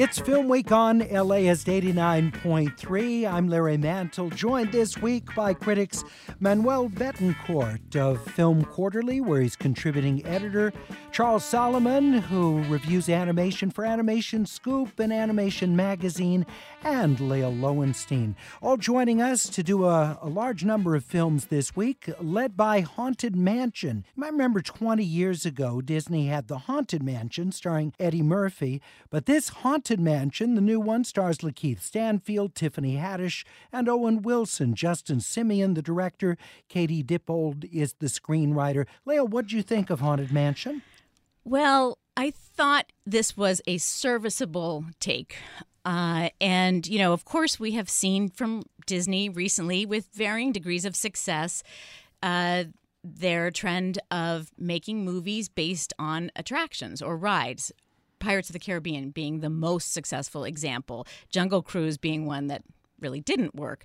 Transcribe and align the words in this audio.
It's 0.00 0.18
Film 0.18 0.48
Week 0.48 0.72
on 0.72 1.00
LAist 1.00 1.66
89.3. 1.66 3.30
I'm 3.30 3.48
Larry 3.50 3.76
Mantle, 3.76 4.30
joined 4.30 4.72
this 4.72 4.96
week 4.96 5.34
by 5.34 5.52
critics 5.52 6.04
Manuel 6.40 6.88
Betancourt 6.88 7.96
of 7.96 8.24
Film 8.32 8.64
Quarterly, 8.64 9.20
where 9.20 9.42
he's 9.42 9.56
contributing 9.56 10.24
editor, 10.24 10.72
Charles 11.12 11.44
Solomon, 11.44 12.14
who 12.14 12.64
reviews 12.70 13.10
animation 13.10 13.70
for 13.70 13.84
Animation 13.84 14.46
Scoop 14.46 14.98
and 14.98 15.12
Animation 15.12 15.76
Magazine, 15.76 16.46
and 16.82 17.18
Lael 17.20 17.52
Loewenstein, 17.52 18.34
all 18.62 18.76
joining 18.76 19.20
us 19.20 19.48
to 19.48 19.62
do 19.62 19.84
a, 19.84 20.18
a 20.22 20.28
large 20.28 20.64
number 20.64 20.94
of 20.94 21.04
films 21.04 21.46
this 21.46 21.76
week, 21.76 22.10
led 22.20 22.56
by 22.56 22.80
Haunted 22.80 23.36
Mansion. 23.36 24.04
You 24.14 24.20
might 24.20 24.32
remember 24.32 24.60
20 24.60 25.04
years 25.04 25.44
ago, 25.44 25.80
Disney 25.80 26.28
had 26.28 26.48
The 26.48 26.58
Haunted 26.58 27.02
Mansion 27.02 27.52
starring 27.52 27.92
Eddie 28.00 28.22
Murphy, 28.22 28.80
but 29.10 29.26
this 29.26 29.48
Haunted 29.48 30.00
Mansion, 30.00 30.54
the 30.54 30.60
new 30.60 30.80
one, 30.80 31.04
stars 31.04 31.38
Lakeith 31.38 31.82
Stanfield, 31.82 32.54
Tiffany 32.54 32.96
Haddish, 32.96 33.44
and 33.72 33.88
Owen 33.88 34.22
Wilson. 34.22 34.74
Justin 34.74 35.18
Simien, 35.18 35.74
the 35.74 35.82
director, 35.82 36.36
Katie 36.68 37.04
Dippold 37.04 37.68
is 37.72 37.94
the 37.94 38.06
screenwriter. 38.06 38.86
Lael, 39.04 39.26
what 39.26 39.48
do 39.48 39.56
you 39.56 39.62
think 39.62 39.90
of 39.90 40.00
Haunted 40.00 40.32
Mansion? 40.32 40.82
Well, 41.44 41.98
I 42.16 42.30
thought 42.30 42.92
this 43.06 43.36
was 43.36 43.62
a 43.66 43.78
serviceable 43.78 44.84
take 45.00 45.36
uh, 45.84 46.28
and, 46.40 46.86
you 46.86 46.98
know, 46.98 47.12
of 47.12 47.24
course, 47.24 47.58
we 47.58 47.72
have 47.72 47.88
seen 47.88 48.28
from 48.28 48.62
Disney 48.86 49.28
recently 49.28 49.86
with 49.86 50.08
varying 50.12 50.52
degrees 50.52 50.84
of 50.84 50.94
success 50.96 51.62
uh, 52.22 52.64
their 53.02 53.50
trend 53.50 53.98
of 54.10 54.50
making 54.58 55.04
movies 55.04 55.48
based 55.48 55.92
on 55.98 56.30
attractions 56.36 57.00
or 57.00 57.16
rides. 57.16 57.72
Pirates 58.18 58.50
of 58.50 58.52
the 58.52 58.58
Caribbean 58.58 59.10
being 59.10 59.40
the 59.40 59.48
most 59.48 59.92
successful 59.92 60.44
example, 60.44 61.06
Jungle 61.30 61.62
Cruise 61.62 61.96
being 61.96 62.26
one 62.26 62.48
that 62.48 62.62
really 63.00 63.20
didn't 63.20 63.54
work. 63.54 63.84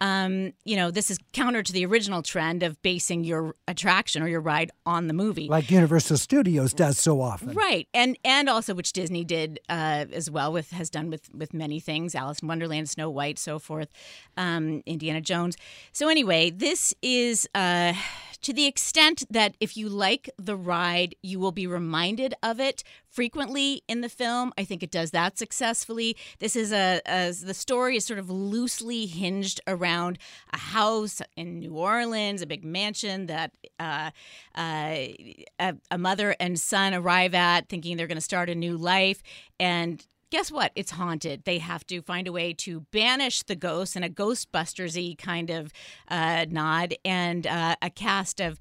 Um, 0.00 0.52
you 0.64 0.76
know, 0.76 0.90
this 0.90 1.10
is 1.10 1.18
counter 1.32 1.62
to 1.62 1.72
the 1.72 1.86
original 1.86 2.22
trend 2.22 2.62
of 2.62 2.80
basing 2.82 3.24
your 3.24 3.54
attraction 3.68 4.22
or 4.22 4.28
your 4.28 4.40
ride 4.40 4.70
on 4.84 5.06
the 5.06 5.14
movie, 5.14 5.48
like 5.48 5.70
Universal 5.70 6.18
Studios 6.18 6.74
does 6.74 6.98
so 6.98 7.20
often, 7.20 7.54
right? 7.54 7.88
And 7.94 8.18
and 8.24 8.48
also 8.48 8.74
which 8.74 8.92
Disney 8.92 9.24
did 9.24 9.60
uh, 9.68 10.06
as 10.12 10.30
well 10.30 10.52
with 10.52 10.70
has 10.72 10.90
done 10.90 11.10
with 11.10 11.32
with 11.32 11.54
many 11.54 11.80
things, 11.80 12.14
Alice 12.14 12.40
in 12.40 12.48
Wonderland, 12.48 12.90
Snow 12.90 13.08
White, 13.08 13.38
so 13.38 13.58
forth, 13.58 13.88
um, 14.36 14.82
Indiana 14.84 15.20
Jones. 15.20 15.56
So 15.92 16.08
anyway, 16.08 16.50
this 16.50 16.94
is. 17.02 17.48
Uh, 17.54 17.94
to 18.44 18.52
the 18.52 18.66
extent 18.66 19.24
that 19.30 19.56
if 19.58 19.74
you 19.74 19.88
like 19.88 20.28
the 20.36 20.54
ride, 20.54 21.14
you 21.22 21.40
will 21.40 21.50
be 21.50 21.66
reminded 21.66 22.34
of 22.42 22.60
it 22.60 22.84
frequently 23.08 23.82
in 23.88 24.02
the 24.02 24.08
film. 24.10 24.52
I 24.58 24.64
think 24.64 24.82
it 24.82 24.90
does 24.90 25.12
that 25.12 25.38
successfully. 25.38 26.14
This 26.40 26.54
is 26.54 26.70
a, 26.70 27.00
a 27.06 27.32
the 27.32 27.54
story 27.54 27.96
is 27.96 28.04
sort 28.04 28.18
of 28.18 28.28
loosely 28.28 29.06
hinged 29.06 29.62
around 29.66 30.18
a 30.52 30.58
house 30.58 31.22
in 31.36 31.58
New 31.58 31.74
Orleans, 31.74 32.42
a 32.42 32.46
big 32.46 32.64
mansion 32.64 33.26
that 33.26 33.52
uh, 33.80 34.10
uh, 34.54 35.06
a, 35.58 35.74
a 35.90 35.96
mother 35.96 36.36
and 36.38 36.60
son 36.60 36.92
arrive 36.92 37.34
at, 37.34 37.70
thinking 37.70 37.96
they're 37.96 38.06
going 38.06 38.16
to 38.16 38.20
start 38.20 38.50
a 38.50 38.54
new 38.54 38.76
life, 38.76 39.22
and 39.58 40.06
guess 40.34 40.50
what? 40.50 40.72
It's 40.74 40.90
haunted. 40.90 41.44
They 41.44 41.58
have 41.58 41.86
to 41.86 42.02
find 42.02 42.26
a 42.26 42.32
way 42.32 42.52
to 42.54 42.80
banish 42.90 43.44
the 43.44 43.54
ghosts 43.54 43.94
in 43.94 44.02
a 44.02 44.08
Ghostbusters 44.08 45.16
kind 45.16 45.48
of 45.48 45.72
uh, 46.08 46.46
nod, 46.50 46.96
and 47.04 47.46
uh, 47.46 47.76
a 47.80 47.88
cast 47.88 48.40
of 48.40 48.58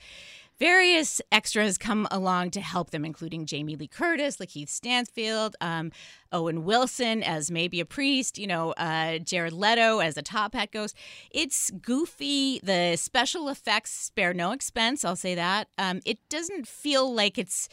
various 0.60 1.20
extras 1.32 1.80
come 1.80 2.08
along 2.12 2.52
to 2.52 2.62
help 2.62 2.92
them, 2.92 3.04
including 3.04 3.48
Jamie 3.48 3.76
Lee 3.76 3.88
Curtis, 3.88 4.38
Lakeith 4.38 4.70
Stanfield, 4.70 5.56
um, 5.62 5.92
Owen 6.32 6.64
Wilson 6.64 7.24
as 7.24 7.50
maybe 7.50 7.80
a 7.80 7.86
priest, 7.86 8.38
you 8.38 8.46
know, 8.46 8.74
uh, 8.74 9.18
Jared 9.18 9.54
Leto 9.54 9.98
as 9.98 10.16
a 10.16 10.22
top 10.22 10.54
hat 10.54 10.70
ghost. 10.72 10.96
It's 11.32 11.72
goofy. 11.72 12.60
The 12.62 12.98
special 12.98 13.50
effects 13.50 13.90
spare 13.90 14.36
no 14.36 14.52
expense. 14.52 15.04
I'll 15.04 15.16
say 15.16 15.34
that. 15.34 15.70
Um, 15.80 16.02
it 16.06 16.20
doesn't 16.30 16.68
feel 16.68 17.12
like 17.12 17.40
it's 17.40 17.68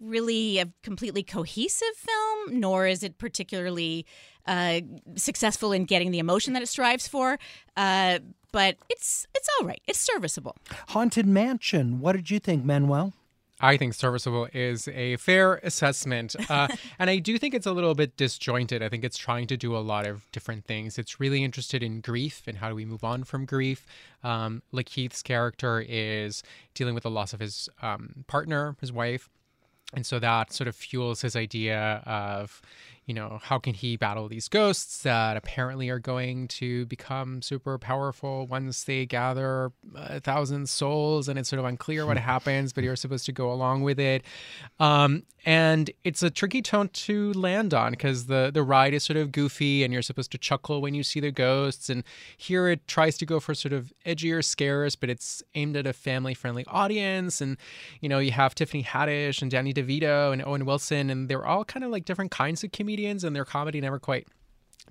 really 0.00 0.58
a 0.58 0.68
completely 0.82 1.22
cohesive 1.22 1.94
film, 1.96 2.60
nor 2.60 2.86
is 2.86 3.02
it 3.02 3.18
particularly 3.18 4.06
uh, 4.46 4.80
successful 5.16 5.72
in 5.72 5.84
getting 5.84 6.10
the 6.10 6.18
emotion 6.18 6.52
that 6.52 6.62
it 6.62 6.68
strives 6.68 7.08
for. 7.08 7.38
Uh, 7.76 8.18
but 8.52 8.76
it's 8.88 9.26
it's 9.34 9.48
all 9.58 9.66
right. 9.66 9.80
It's 9.86 9.98
serviceable. 9.98 10.56
Haunted 10.88 11.26
Mansion. 11.26 12.00
What 12.00 12.12
did 12.12 12.30
you 12.30 12.38
think, 12.38 12.64
Manuel? 12.64 13.12
I 13.58 13.78
think 13.78 13.94
serviceable 13.94 14.48
is 14.52 14.86
a 14.88 15.16
fair 15.16 15.56
assessment. 15.62 16.36
Uh, 16.50 16.68
and 16.98 17.08
I 17.08 17.18
do 17.18 17.38
think 17.38 17.54
it's 17.54 17.66
a 17.66 17.72
little 17.72 17.94
bit 17.94 18.16
disjointed. 18.16 18.82
I 18.82 18.90
think 18.90 19.02
it's 19.02 19.16
trying 19.16 19.46
to 19.46 19.56
do 19.56 19.74
a 19.74 19.78
lot 19.78 20.06
of 20.06 20.30
different 20.30 20.66
things. 20.66 20.98
It's 20.98 21.18
really 21.18 21.42
interested 21.42 21.82
in 21.82 22.02
grief 22.02 22.42
and 22.46 22.58
how 22.58 22.68
do 22.68 22.74
we 22.74 22.84
move 22.84 23.02
on 23.02 23.24
from 23.24 23.46
grief. 23.46 23.86
Um, 24.22 24.62
Lakeith's 24.72 25.22
character 25.22 25.82
is 25.86 26.42
dealing 26.74 26.94
with 26.94 27.04
the 27.04 27.10
loss 27.10 27.32
of 27.32 27.40
his 27.40 27.70
um, 27.80 28.24
partner, 28.26 28.76
his 28.80 28.92
wife 28.92 29.30
and 29.94 30.04
so 30.04 30.18
that 30.18 30.52
sort 30.52 30.68
of 30.68 30.74
fuels 30.74 31.22
his 31.22 31.36
idea 31.36 32.02
of 32.06 32.60
you 33.06 33.14
know 33.14 33.38
how 33.40 33.58
can 33.58 33.72
he 33.72 33.96
battle 33.96 34.28
these 34.28 34.48
ghosts 34.48 35.02
that 35.02 35.36
apparently 35.36 35.88
are 35.88 36.00
going 36.00 36.48
to 36.48 36.84
become 36.86 37.40
super 37.40 37.78
powerful 37.78 38.48
once 38.48 38.82
they 38.82 39.06
gather 39.06 39.70
a 39.94 40.18
thousand 40.18 40.68
souls 40.68 41.28
and 41.28 41.38
it's 41.38 41.48
sort 41.48 41.60
of 41.60 41.64
unclear 41.64 42.04
what 42.04 42.18
happens 42.32 42.72
but 42.72 42.82
you're 42.82 42.96
supposed 42.96 43.24
to 43.24 43.32
go 43.32 43.52
along 43.52 43.82
with 43.82 44.00
it. 44.00 44.24
Um, 44.80 45.22
and 45.44 45.92
it's 46.02 46.24
a 46.24 46.30
tricky 46.30 46.60
tone 46.60 46.88
to 46.88 47.32
land 47.34 47.72
on 47.72 47.92
because 47.92 48.26
the 48.26 48.50
the 48.52 48.64
ride 48.64 48.92
is 48.92 49.04
sort 49.04 49.16
of 49.16 49.30
goofy 49.30 49.84
and 49.84 49.92
you're 49.92 50.02
supposed 50.02 50.32
to 50.32 50.38
chuckle 50.38 50.80
when 50.80 50.92
you 50.92 51.04
see 51.04 51.20
the 51.20 51.30
ghosts. 51.30 51.88
And 51.88 52.02
here 52.36 52.66
it 52.66 52.88
tries 52.88 53.16
to 53.18 53.26
go 53.26 53.38
for 53.38 53.54
sort 53.54 53.72
of 53.72 53.92
edgier 54.04 54.44
scares 54.44 54.96
but 54.96 55.08
it's 55.08 55.44
aimed 55.54 55.76
at 55.76 55.86
a 55.86 55.92
family 55.92 56.34
friendly 56.34 56.64
audience. 56.66 57.40
And 57.40 57.56
you 58.00 58.08
know 58.08 58.18
you 58.18 58.32
have 58.32 58.56
tiffany 58.56 58.82
haddish 58.82 59.42
and 59.42 59.50
danny 59.50 59.72
devito 59.72 60.32
and 60.32 60.44
owen 60.44 60.64
wilson 60.64 61.08
and 61.08 61.28
they're 61.28 61.46
all 61.46 61.64
kind 61.64 61.84
of 61.84 61.92
like 61.92 62.04
different 62.04 62.32
kinds 62.32 62.64
of 62.64 62.72
comedians 62.72 62.95
and 63.04 63.36
their 63.36 63.44
comedy 63.44 63.80
never 63.80 63.98
quite 63.98 64.26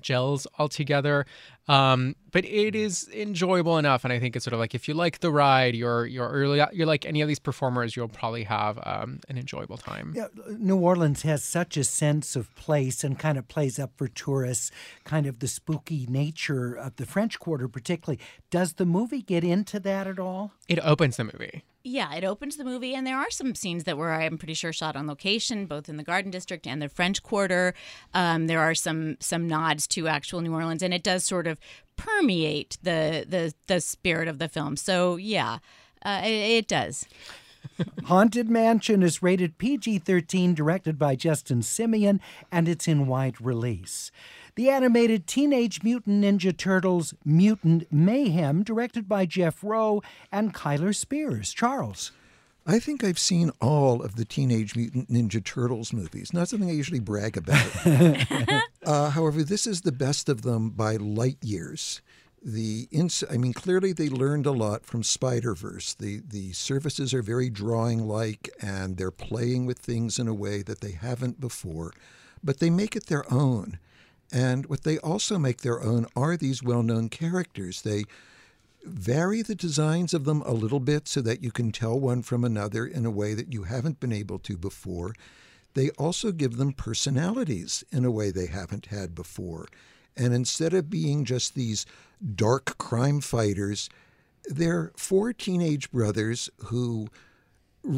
gels 0.01 0.45
all 0.57 0.67
together. 0.67 1.25
Um, 1.67 2.15
but 2.31 2.45
it 2.45 2.75
is 2.75 3.09
enjoyable 3.13 3.77
enough, 3.77 4.03
and 4.03 4.13
I 4.13 4.19
think 4.19 4.35
it's 4.35 4.45
sort 4.45 4.53
of 4.53 4.59
like 4.59 4.75
if 4.75 4.87
you 4.87 4.93
like 4.93 5.19
the 5.19 5.31
ride, 5.31 5.75
you're 5.75 6.05
you're 6.05 6.29
early, 6.29 6.61
you're 6.73 6.85
like 6.85 7.05
any 7.05 7.21
of 7.21 7.27
these 7.27 7.39
performers, 7.39 7.95
you'll 7.95 8.07
probably 8.07 8.43
have 8.43 8.77
um, 8.83 9.19
an 9.29 9.37
enjoyable 9.37 9.77
time. 9.77 10.13
Yeah, 10.15 10.27
New 10.49 10.77
Orleans 10.77 11.23
has 11.23 11.43
such 11.43 11.77
a 11.77 11.83
sense 11.83 12.35
of 12.35 12.53
place 12.55 13.03
and 13.03 13.17
kind 13.17 13.37
of 13.37 13.47
plays 13.47 13.79
up 13.79 13.91
for 13.97 14.07
tourists, 14.07 14.69
kind 15.05 15.25
of 15.25 15.39
the 15.39 15.47
spooky 15.47 16.05
nature 16.07 16.73
of 16.75 16.97
the 16.97 17.05
French 17.05 17.39
Quarter, 17.39 17.67
particularly. 17.67 18.19
Does 18.51 18.73
the 18.73 18.85
movie 18.85 19.21
get 19.21 19.43
into 19.43 19.79
that 19.79 20.05
at 20.05 20.19
all? 20.19 20.51
It 20.67 20.79
opens 20.83 21.17
the 21.17 21.23
movie. 21.23 21.63
Yeah, 21.87 22.15
it 22.15 22.23
opens 22.23 22.57
the 22.57 22.63
movie, 22.63 22.95
and 22.95 23.05
there 23.05 23.15
are 23.15 23.29
some 23.29 23.53
scenes 23.53 23.83
that 23.83 23.95
were, 23.95 24.11
I'm 24.11 24.39
pretty 24.39 24.55
sure, 24.55 24.73
shot 24.73 24.95
on 24.95 25.05
location, 25.05 25.67
both 25.67 25.87
in 25.87 25.97
the 25.97 26.03
Garden 26.03 26.31
District 26.31 26.65
and 26.65 26.81
the 26.81 26.89
French 26.89 27.21
Quarter. 27.21 27.75
Um, 28.11 28.47
there 28.47 28.59
are 28.59 28.73
some 28.73 29.17
some 29.19 29.47
nods 29.47 29.85
to 29.89 30.07
actual 30.07 30.41
New 30.41 30.51
Orleans, 30.51 30.81
and 30.81 30.95
it 30.95 31.03
does 31.03 31.23
sort 31.23 31.45
of 31.45 31.59
permeate 31.95 32.79
the 32.81 33.23
the 33.29 33.53
the 33.67 33.79
spirit 33.79 34.27
of 34.27 34.39
the 34.39 34.49
film. 34.49 34.77
So 34.77 35.17
yeah, 35.17 35.59
uh, 36.03 36.21
it, 36.23 36.29
it 36.29 36.67
does. 36.67 37.05
Haunted 38.05 38.49
Mansion 38.49 39.03
is 39.03 39.21
rated 39.21 39.59
PG 39.59 39.99
13, 39.99 40.55
directed 40.55 40.97
by 40.97 41.15
Justin 41.15 41.61
Simien, 41.61 42.19
and 42.51 42.67
it's 42.67 42.87
in 42.87 43.05
wide 43.05 43.39
release 43.39 44.09
the 44.55 44.69
animated 44.69 45.27
Teenage 45.27 45.83
Mutant 45.83 46.23
Ninja 46.23 46.55
Turtles 46.55 47.13
Mutant 47.25 47.91
Mayhem, 47.91 48.63
directed 48.63 49.07
by 49.07 49.25
Jeff 49.25 49.63
Rowe 49.63 50.01
and 50.31 50.53
Kyler 50.53 50.95
Spears. 50.95 51.53
Charles. 51.53 52.11
I 52.67 52.79
think 52.79 53.03
I've 53.03 53.19
seen 53.19 53.51
all 53.61 54.01
of 54.01 54.15
the 54.15 54.25
Teenage 54.25 54.75
Mutant 54.75 55.11
Ninja 55.11 55.43
Turtles 55.43 55.93
movies. 55.93 56.33
Not 56.33 56.47
something 56.49 56.69
I 56.69 56.73
usually 56.73 56.99
brag 56.99 57.37
about. 57.37 57.69
uh, 58.85 59.09
however, 59.11 59.43
this 59.43 59.67
is 59.67 59.81
the 59.81 59.91
best 59.91 60.29
of 60.29 60.41
them 60.41 60.71
by 60.71 60.95
light 60.95 61.37
years. 61.43 62.01
the 62.41 62.87
ins- 62.91 63.23
I 63.29 63.37
mean, 63.37 63.53
clearly 63.53 63.91
they 63.91 64.09
learned 64.09 64.45
a 64.45 64.51
lot 64.51 64.85
from 64.85 65.03
Spider 65.03 65.53
Verse. 65.53 65.93
The 65.93 66.21
the 66.27 66.53
surfaces 66.53 67.13
are 67.13 67.21
very 67.21 67.49
drawing 67.49 68.07
like, 68.07 68.49
and 68.61 68.97
they're 68.97 69.11
playing 69.11 69.65
with 69.65 69.79
things 69.79 70.17
in 70.19 70.27
a 70.27 70.33
way 70.33 70.61
that 70.63 70.81
they 70.81 70.91
haven't 70.91 71.39
before, 71.39 71.91
but 72.43 72.59
they 72.59 72.69
make 72.69 72.95
it 72.95 73.07
their 73.07 73.31
own. 73.33 73.79
And 74.31 74.65
what 74.65 74.83
they 74.83 74.97
also 74.99 75.37
make 75.37 75.61
their 75.61 75.81
own 75.81 76.07
are 76.15 76.35
these 76.35 76.63
well 76.63 76.83
known 76.83 77.09
characters. 77.09 77.81
They 77.81 78.05
vary 78.83 79.41
the 79.41 79.55
designs 79.55 80.13
of 80.13 80.25
them 80.25 80.41
a 80.41 80.51
little 80.51 80.79
bit 80.79 81.07
so 81.07 81.21
that 81.21 81.43
you 81.43 81.51
can 81.51 81.71
tell 81.71 81.99
one 81.99 82.21
from 82.21 82.43
another 82.43 82.85
in 82.85 83.05
a 83.05 83.11
way 83.11 83.33
that 83.33 83.51
you 83.51 83.63
haven't 83.63 83.99
been 83.99 84.13
able 84.13 84.39
to 84.39 84.57
before. 84.57 85.13
They 85.73 85.89
also 85.91 86.31
give 86.31 86.57
them 86.57 86.73
personalities 86.73 87.83
in 87.91 88.05
a 88.05 88.11
way 88.11 88.31
they 88.31 88.47
haven't 88.47 88.87
had 88.87 89.13
before. 89.13 89.67
And 90.15 90.33
instead 90.33 90.73
of 90.73 90.89
being 90.89 91.25
just 91.25 91.55
these 91.55 91.85
dark 92.35 92.77
crime 92.77 93.21
fighters, 93.21 93.89
they're 94.45 94.91
four 94.95 95.33
teenage 95.33 95.91
brothers 95.91 96.49
who 96.65 97.07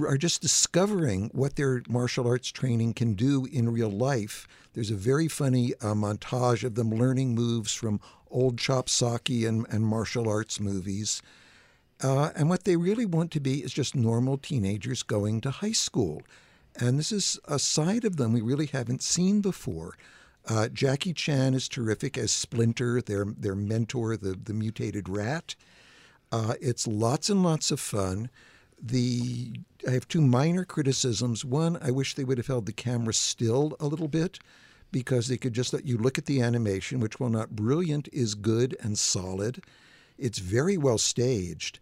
are 0.08 0.18
just 0.18 0.42
discovering 0.42 1.30
what 1.34 1.56
their 1.56 1.82
martial 1.88 2.28
arts 2.28 2.52
training 2.52 2.94
can 2.94 3.14
do 3.14 3.46
in 3.46 3.72
real 3.72 3.90
life. 3.90 4.48
There's 4.74 4.92
a 4.92 4.96
very 4.96 5.28
funny 5.28 5.74
uh, 5.76 5.94
montage 5.94 6.64
of 6.64 6.76
them 6.76 6.92
learning 6.92 7.36
moves 7.36 7.74
from 7.74 8.00
old 8.30 8.58
chop 8.58 8.88
socky 8.88 9.48
and, 9.48 9.66
and 9.70 9.86
martial 9.86 10.30
arts 10.30 10.60
movies. 10.60 11.22
Uh, 12.04 12.30
and 12.36 12.50
what 12.50 12.64
they 12.64 12.76
really 12.76 13.06
want 13.06 13.32
to 13.32 13.40
be 13.40 13.64
is 13.64 13.74
just 13.74 13.96
normal 13.96 14.38
teenagers 14.38 15.02
going 15.04 15.42
to 15.42 15.50
high 15.50 15.72
school. 15.72 16.22
And 16.80 17.00
this 17.00 17.12
is 17.12 17.40
a 17.46 17.58
side 17.58 18.06
of 18.06 18.18
them 18.18 18.34
we 18.34 18.42
really 18.42 18.68
haven't 18.68 19.02
seen 19.02 19.42
before. 19.42 19.96
Uh, 20.48 20.70
Jackie 20.70 21.14
Chan 21.14 21.54
is 21.54 21.68
terrific 21.68 22.18
as 22.18 22.32
Splinter, 22.32 23.02
their 23.02 23.26
their 23.26 23.56
mentor, 23.56 24.16
the 24.16 24.38
the 24.42 24.54
mutated 24.54 25.10
rat. 25.10 25.56
Uh, 26.32 26.54
it's 26.62 26.88
lots 26.88 27.30
and 27.30 27.44
lots 27.44 27.72
of 27.72 27.80
fun. 27.80 28.30
The 28.82 29.54
I 29.88 29.92
have 29.92 30.08
two 30.08 30.22
minor 30.22 30.66
criticisms. 30.66 31.46
One, 31.46 31.78
I 31.82 31.92
wish 31.92 32.14
they 32.16 32.24
would 32.24 32.38
have 32.38 32.48
held 32.48 32.66
the 32.66 32.74
camera 32.74 33.14
still 33.14 33.76
a 33.80 33.88
little 33.88 34.08
bit 34.08 34.40
because 34.92 35.28
they 35.28 35.38
could 35.38 35.54
just 35.54 35.74
let 35.74 35.86
you 35.86 35.98
look 35.98 36.18
at 36.18 36.26
the 36.26 36.42
animation, 36.42 37.00
which, 37.00 37.20
while 37.20 37.30
not 37.30 37.56
brilliant, 37.56 38.08
is 38.12 38.36
good 38.36 38.76
and 38.82 38.98
solid. 38.98 39.64
It's 40.18 40.40
very 40.40 40.78
well 40.78 40.98
staged. 40.98 41.80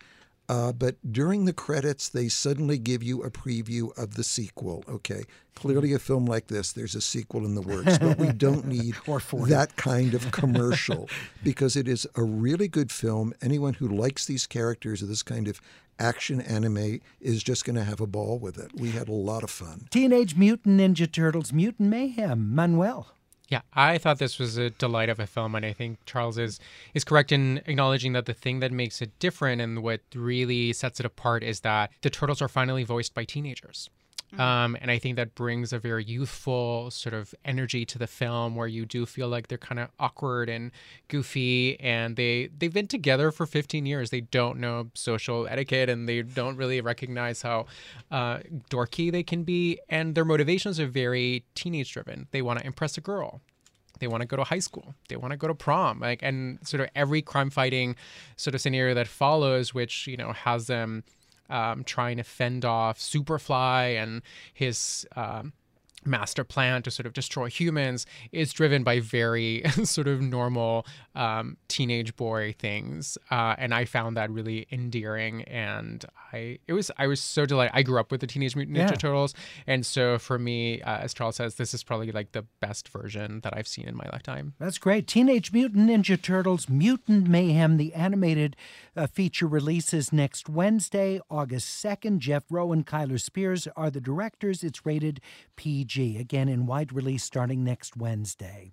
Uh, 0.48 0.72
but 0.72 0.96
during 1.12 1.46
the 1.46 1.54
credits, 1.54 2.10
they 2.10 2.28
suddenly 2.28 2.78
give 2.78 3.02
you 3.02 3.24
a 3.24 3.32
preview 3.32 3.96
of 3.98 4.16
the 4.16 4.24
sequel. 4.24 4.84
Okay, 4.88 5.24
clearly 5.56 5.94
a 5.94 6.00
film 6.00 6.26
like 6.26 6.48
this, 6.48 6.72
there's 6.72 6.96
a 6.96 7.02
sequel 7.02 7.46
in 7.46 7.56
the 7.56 7.62
works, 7.62 7.98
but 7.98 8.18
we 8.18 8.32
don't 8.32 8.66
need 8.66 8.96
that 9.06 9.74
kind 9.76 10.14
of 10.14 10.32
commercial 10.32 11.10
because 11.44 11.76
it 11.76 11.88
is 11.88 12.06
a 12.16 12.24
really 12.24 12.68
good 12.68 12.92
film. 12.92 13.34
Anyone 13.42 13.74
who 13.76 13.88
likes 13.88 14.26
these 14.26 14.46
characters 14.46 15.02
or 15.02 15.08
this 15.08 15.24
kind 15.24 15.48
of 15.48 15.60
action 15.98 16.42
anime 16.42 17.00
is 17.22 17.42
just 17.42 17.66
going 17.66 17.76
to 17.76 17.84
have 17.84 18.02
a 18.02 18.08
ball 18.08 18.38
with 18.38 18.58
it. 18.58 18.72
We 18.76 18.92
had 18.92 19.08
a 19.08 19.14
lot 19.14 19.44
of 19.44 19.50
fun. 19.50 19.88
Teenage 19.90 20.36
Mutant 20.36 20.80
Ninja 20.80 21.12
Turtles 21.12 21.54
Mutant 21.54 21.90
Mayhem, 21.90 22.54
Manuel. 22.54 23.16
Yeah, 23.48 23.62
I 23.74 24.00
thought 24.00 24.18
this 24.18 24.40
was 24.40 24.58
a 24.58 24.72
delight 24.72 25.10
of 25.10 25.20
a 25.20 25.28
film, 25.28 25.54
and 25.54 25.66
I 25.66 25.72
think 25.72 26.00
Charles 26.06 26.38
is 26.38 26.60
is 26.96 27.04
correct 27.04 27.32
in 27.32 27.62
acknowledging 27.68 28.14
that 28.14 28.26
the 28.26 28.34
thing 28.34 28.60
that 28.60 28.72
makes 28.72 29.02
it 29.02 29.18
different 29.20 29.62
and 29.62 29.84
what 29.84 30.02
really 30.16 30.74
sets 30.74 31.00
it 31.00 31.06
apart 31.06 31.44
is 31.44 31.60
that 31.60 31.92
the 32.02 32.10
turtles 32.10 32.42
are 32.42 32.48
finally 32.48 32.84
voiced 32.84 33.14
by 33.14 33.24
teenagers. 33.24 33.90
Mm-hmm. 34.34 34.42
Um, 34.42 34.78
and 34.82 34.90
I 34.90 34.98
think 35.00 35.16
that 35.18 35.36
brings 35.36 35.72
a 35.72 35.80
very 35.80 36.04
youthful 36.04 36.90
sort 36.92 37.14
of 37.14 37.34
energy 37.46 37.86
to 37.86 37.98
the 37.98 38.08
film 38.08 38.56
where 38.56 38.68
you 38.68 38.86
do 38.86 39.06
feel 39.06 39.28
like 39.28 39.48
they're 39.48 39.58
kind 39.58 39.80
of 39.80 39.90
awkward 40.00 40.50
and 40.50 40.72
goofy 41.08 41.80
and 41.80 42.16
they 42.16 42.50
they've 42.58 42.74
been 42.74 42.88
together 42.88 43.32
for 43.32 43.46
15 43.46 43.86
years. 43.86 44.10
They 44.10 44.22
don't 44.22 44.60
know 44.60 44.90
social 44.94 45.48
etiquette 45.48 45.90
and 45.90 46.10
they 46.10 46.22
don't 46.22 46.58
really 46.58 46.82
recognize 46.82 47.42
how 47.44 47.68
uh, 48.12 48.40
dorky 48.70 49.12
they 49.12 49.24
can 49.24 49.44
be. 49.44 49.80
And 49.90 50.16
their 50.16 50.26
motivations 50.26 50.80
are 50.80 50.88
very 50.88 51.46
teenage 51.54 51.92
driven. 51.94 52.28
They 52.32 52.42
want 52.42 52.60
to 52.60 52.66
impress 52.66 52.98
a 52.98 53.02
girl 53.02 53.42
they 54.00 54.08
want 54.08 54.22
to 54.22 54.28
go 54.28 54.36
to 54.36 54.44
high 54.44 54.60
school 54.60 54.94
they 55.08 55.16
want 55.16 55.32
to 55.32 55.38
go 55.38 55.48
to 55.48 55.56
prom 55.56 56.00
like 56.00 56.20
and 56.22 56.60
sort 56.68 56.82
of 56.82 56.90
every 56.96 57.22
crime 57.22 57.50
fighting 57.50 57.96
sort 58.36 58.54
of 58.54 58.60
scenario 58.60 58.94
that 58.94 59.08
follows 59.08 59.74
which 59.74 60.06
you 60.06 60.18
know 60.18 60.34
has 60.34 60.68
them 60.68 61.02
um, 61.50 61.84
trying 61.84 62.18
to 62.18 62.24
fend 62.24 62.66
off 62.66 63.00
Superfly 63.00 64.02
and 64.02 64.22
his. 64.54 65.06
Um, 65.16 65.54
master 66.06 66.44
plan 66.44 66.82
to 66.84 66.92
sort 66.92 67.06
of 67.06 67.14
destroy 67.14 67.48
humans 67.48 68.06
is 68.32 68.54
driven 68.54 68.84
by 68.84 69.00
very 69.00 69.64
sort 69.84 70.08
of 70.08 70.22
normal 70.22 70.86
um, 71.16 71.58
teenage 71.68 72.16
boy 72.16 72.54
things, 72.58 73.18
uh, 73.32 73.56
and 73.58 73.74
I 73.74 73.86
found 73.86 74.18
that 74.18 74.30
really 74.30 74.68
endearing. 74.72 75.44
And 75.44 76.06
I 76.34 76.60
it 76.68 76.74
was 76.74 76.92
I 76.98 77.08
was 77.08 77.20
so 77.20 77.46
delighted. 77.46 77.72
I 77.76 77.84
grew 77.84 78.00
up 78.00 78.12
with 78.12 78.22
the 78.22 78.28
Teenage 78.28 78.56
Mutant 78.56 78.78
Ninja 78.78 78.92
yeah. 78.92 78.96
Turtles, 78.96 79.34
and 79.68 79.86
so 79.86 80.18
for 80.18 80.38
me, 80.38 80.82
uh, 80.82 80.98
as 80.98 81.14
Charles 81.14 81.38
says, 81.38 81.56
this 81.56 81.74
is 81.74 81.84
probably 81.84 82.12
like 82.12 82.32
the 82.34 82.46
best 82.60 82.90
version 82.90 83.42
that 83.42 83.56
I've 83.56 83.68
seen 83.68 83.88
in 83.88 83.96
my 83.96 84.08
lifetime. 84.12 84.54
That's 84.60 84.78
great. 84.78 85.08
Teenage 85.08 85.52
Mutant 85.52 85.90
Ninja 85.90 86.22
Turtles: 86.22 86.70
Mutant 86.70 87.28
Mayhem, 87.28 87.78
the 87.78 87.94
animated 87.94 88.56
uh, 88.96 89.08
feature 89.08 89.48
releases 89.48 90.14
next 90.14 90.50
Wednesday, 90.50 91.20
August 91.30 91.70
second. 91.70 92.20
Jeff 92.20 92.44
Rowe 92.50 92.72
and 92.72 92.86
Kyler 92.86 93.20
Spears 93.20 93.68
are 93.76 93.90
the 93.90 94.02
directors. 94.02 94.64
It's 94.64 94.86
rated 94.86 95.22
PG. 95.56 95.95
Again 95.98 96.50
in 96.50 96.66
wide 96.66 96.92
release 96.92 97.24
starting 97.24 97.64
next 97.64 97.96
Wednesday. 97.96 98.72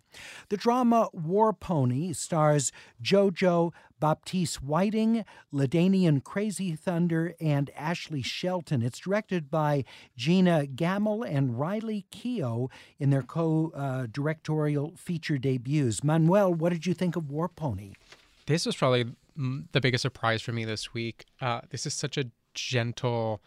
The 0.48 0.56
drama 0.56 1.08
War 1.12 1.52
Pony 1.52 2.12
stars 2.12 2.72
JoJo 3.02 3.72
Baptiste 4.00 4.62
Whiting, 4.62 5.24
LaDainian 5.52 6.24
Crazy 6.24 6.74
Thunder, 6.74 7.34
and 7.40 7.70
Ashley 7.76 8.22
Shelton. 8.22 8.82
It's 8.82 8.98
directed 8.98 9.48
by 9.50 9.84
Gina 10.16 10.66
Gammell 10.66 11.24
and 11.24 11.58
Riley 11.58 12.04
Keough 12.10 12.68
in 12.98 13.10
their 13.10 13.22
co 13.22 14.06
directorial 14.10 14.94
feature 14.96 15.38
debuts. 15.38 16.02
Manuel, 16.02 16.52
what 16.52 16.72
did 16.72 16.86
you 16.86 16.94
think 16.94 17.14
of 17.14 17.30
War 17.30 17.48
Pony? 17.48 17.92
This 18.46 18.66
was 18.66 18.74
probably 18.74 19.14
the 19.36 19.80
biggest 19.80 20.02
surprise 20.02 20.42
for 20.42 20.52
me 20.52 20.64
this 20.64 20.92
week. 20.92 21.26
Uh, 21.40 21.60
this 21.70 21.86
is 21.86 21.94
such 21.94 22.18
a 22.18 22.26
gentle, 22.54 23.40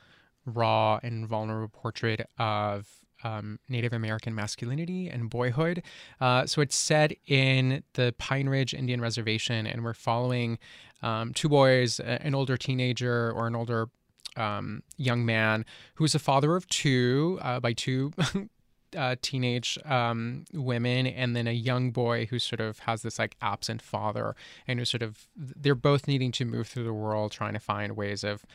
raw, 0.45 1.00
and 1.04 1.27
vulnerable 1.27 1.68
portrait 1.68 2.27
of 2.38 2.88
um, 3.23 3.59
Native 3.69 3.94
American 3.94 4.35
masculinity 4.35 5.07
and 5.07 5.29
boyhood. 5.29 5.83
Uh, 6.19 6.45
so 6.45 6.62
it's 6.62 6.75
set 6.75 7.13
in 7.27 7.83
the 7.94 8.13
Pine 8.17 8.50
Ridge 8.50 8.73
Indian 8.73 9.01
Reservation, 9.01 9.65
and 9.65 9.83
we're 9.83 9.94
following 9.94 10.59
um, 11.01 11.33
two 11.33 11.50
boys, 11.50 12.00
an 12.00 12.35
older 12.35 12.57
teenager 12.57 13.31
or 13.31 13.47
an 13.47 13.56
older 13.56 13.89
um, 14.35 14.83
young 14.97 15.25
man 15.25 15.65
who's 15.95 16.15
a 16.15 16.19
father 16.19 16.56
of 16.56 16.67
two 16.67 17.39
uh, 17.41 17.59
by 17.59 17.73
two. 17.73 18.12
Uh, 18.95 19.15
teenage 19.22 19.77
um, 19.84 20.45
women 20.53 21.05
and 21.05 21.36
then 21.36 21.48
a 21.48 21.51
young 21.51 21.91
boy 21.91 22.25
who 22.27 22.39
sort 22.39 22.62
of 22.62 22.79
has 22.79 23.01
this 23.01 23.19
like 23.19 23.36
absent 23.41 23.81
father 23.81 24.38
and 24.69 24.79
who 24.79 24.86
sort 24.86 25.01
of 25.01 25.27
they're 25.36 25.75
both 25.75 26.07
needing 26.07 26.31
to 26.31 26.45
move 26.45 26.65
through 26.65 26.86
the 26.86 26.93
world 26.93 27.29
trying 27.29 27.51
to 27.51 27.60
find 27.60 27.98
ways 27.98 28.24
of 28.24 28.45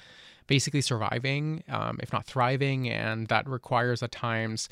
basically 0.51 0.81
surviving, 0.81 1.63
um, 1.69 1.97
if 2.03 2.13
not 2.13 2.27
thriving, 2.27 2.91
and 2.91 3.29
that 3.29 3.49
requires 3.49 4.03
at 4.03 4.11
times 4.11 4.69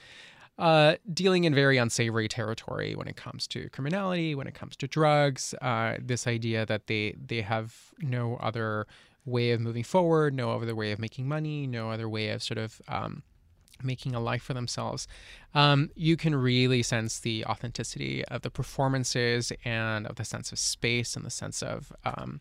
uh, 0.58 0.96
dealing 1.14 1.44
in 1.44 1.54
very 1.54 1.78
unsavory 1.78 2.26
territory 2.26 2.96
when 2.96 3.06
it 3.06 3.14
comes 3.14 3.46
to 3.46 3.68
criminality, 3.70 4.34
when 4.34 4.48
it 4.48 4.54
comes 4.54 4.74
to 4.74 4.88
drugs. 4.88 5.54
Uh, 5.62 5.94
this 6.00 6.26
idea 6.26 6.66
that 6.66 6.88
they 6.88 7.14
they 7.24 7.42
have 7.42 7.94
no 8.00 8.36
other 8.42 8.88
way 9.24 9.52
of 9.52 9.60
moving 9.60 9.84
forward, 9.84 10.34
no 10.34 10.50
other 10.50 10.74
way 10.74 10.90
of 10.90 10.98
making 10.98 11.28
money, 11.28 11.64
no 11.68 11.92
other 11.92 12.08
way 12.08 12.30
of 12.30 12.42
sort 12.42 12.58
of 12.58 12.82
um, 12.88 13.22
making 13.80 14.16
a 14.16 14.20
life 14.20 14.42
for 14.42 14.54
themselves. 14.54 15.06
Um, 15.54 15.90
you 15.94 16.16
can 16.16 16.34
really 16.34 16.82
sense 16.82 17.20
the 17.20 17.44
authenticity 17.44 18.24
of 18.24 18.42
the 18.42 18.50
performances 18.50 19.52
and 19.64 20.08
of 20.08 20.16
the 20.16 20.24
sense 20.24 20.50
of 20.50 20.58
space 20.58 21.14
and 21.14 21.24
the 21.24 21.30
sense 21.30 21.62
of 21.62 21.92
um, 22.04 22.40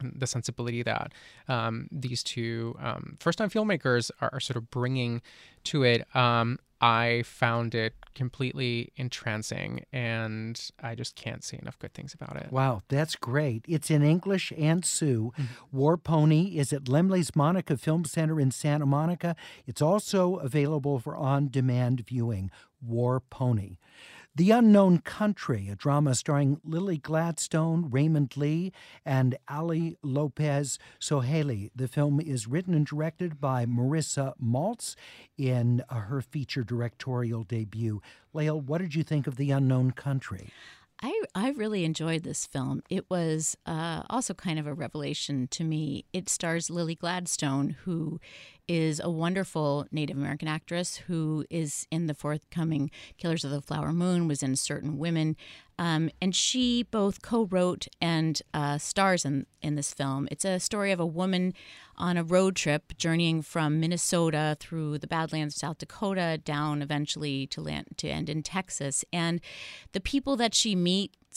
the 0.00 0.26
sensibility 0.26 0.82
that 0.82 1.12
um, 1.48 1.88
these 1.90 2.22
two 2.22 2.76
um, 2.80 3.16
first-time 3.20 3.50
filmmakers 3.50 4.10
are, 4.20 4.30
are, 4.32 4.40
sort 4.40 4.56
of 4.56 4.70
bringing 4.70 5.22
to 5.64 5.82
it. 5.82 6.06
Um, 6.14 6.58
I 6.80 7.22
found 7.26 7.74
it 7.74 7.94
completely 8.14 8.92
entrancing, 8.96 9.84
and 9.92 10.60
I 10.80 10.94
just 10.94 11.16
can't 11.16 11.42
say 11.42 11.58
enough 11.60 11.78
good 11.78 11.92
things 11.92 12.14
about 12.14 12.36
it. 12.36 12.52
Wow, 12.52 12.82
that's 12.88 13.16
great! 13.16 13.64
It's 13.66 13.90
in 13.90 14.02
English 14.02 14.52
and 14.56 14.84
Sioux. 14.84 15.32
Mm-hmm. 15.36 15.76
War 15.76 15.96
Pony 15.96 16.56
is 16.56 16.72
at 16.72 16.84
Laemmle's 16.84 17.34
Monica 17.34 17.76
Film 17.76 18.04
Center 18.04 18.38
in 18.40 18.52
Santa 18.52 18.86
Monica. 18.86 19.34
It's 19.66 19.82
also 19.82 20.36
available 20.36 21.00
for 21.00 21.16
on-demand 21.16 22.04
viewing. 22.06 22.50
War 22.80 23.18
Pony. 23.18 23.78
The 24.38 24.52
Unknown 24.52 24.98
Country, 24.98 25.68
a 25.68 25.74
drama 25.74 26.14
starring 26.14 26.60
Lily 26.62 26.96
Gladstone, 26.96 27.90
Raymond 27.90 28.36
Lee, 28.36 28.72
and 29.04 29.36
Ali 29.48 29.96
Lopez 30.00 30.78
Sohaili. 31.00 31.70
The 31.74 31.88
film 31.88 32.20
is 32.20 32.46
written 32.46 32.72
and 32.72 32.86
directed 32.86 33.40
by 33.40 33.66
Morrisa 33.66 34.34
Maltz 34.40 34.94
in 35.36 35.82
her 35.90 36.20
feature 36.20 36.62
directorial 36.62 37.42
debut. 37.42 38.00
Lael, 38.32 38.60
what 38.60 38.80
did 38.80 38.94
you 38.94 39.02
think 39.02 39.26
of 39.26 39.34
The 39.34 39.50
Unknown 39.50 39.90
Country? 39.90 40.52
I, 41.02 41.22
I 41.34 41.50
really 41.50 41.84
enjoyed 41.84 42.22
this 42.22 42.46
film. 42.46 42.82
It 42.88 43.10
was 43.10 43.56
uh, 43.66 44.02
also 44.08 44.34
kind 44.34 44.60
of 44.60 44.68
a 44.68 44.74
revelation 44.74 45.48
to 45.48 45.64
me. 45.64 46.04
It 46.12 46.28
stars 46.28 46.70
Lily 46.70 46.94
Gladstone, 46.94 47.70
who 47.84 48.20
is 48.68 49.00
a 49.00 49.10
wonderful 49.10 49.86
Native 49.90 50.16
American 50.16 50.46
actress 50.46 50.98
who 50.98 51.44
is 51.50 51.86
in 51.90 52.06
the 52.06 52.14
forthcoming 52.14 52.90
Killers 53.16 53.44
of 53.44 53.50
the 53.50 53.62
Flower 53.62 53.92
Moon, 53.92 54.28
was 54.28 54.42
in 54.42 54.54
Certain 54.56 54.98
Women. 54.98 55.36
Um, 55.78 56.10
and 56.20 56.34
she 56.34 56.82
both 56.82 57.22
co 57.22 57.44
wrote 57.44 57.86
and 58.00 58.40
uh, 58.52 58.78
stars 58.78 59.24
in, 59.24 59.46
in 59.62 59.76
this 59.76 59.94
film. 59.94 60.28
It's 60.30 60.44
a 60.44 60.58
story 60.58 60.90
of 60.92 61.00
a 61.00 61.06
woman 61.06 61.54
on 61.96 62.16
a 62.16 62.24
road 62.24 62.56
trip 62.56 62.96
journeying 62.98 63.42
from 63.42 63.80
Minnesota 63.80 64.56
through 64.58 64.98
the 64.98 65.06
Badlands 65.06 65.54
of 65.54 65.58
South 65.60 65.78
Dakota 65.78 66.38
down 66.44 66.82
eventually 66.82 67.46
to 67.48 67.60
land 67.60 67.86
to 67.98 68.08
end 68.08 68.28
in 68.28 68.42
Texas. 68.42 69.04
And 69.12 69.40
the 69.92 70.00
people 70.00 70.36
that 70.36 70.54
she 70.54 70.74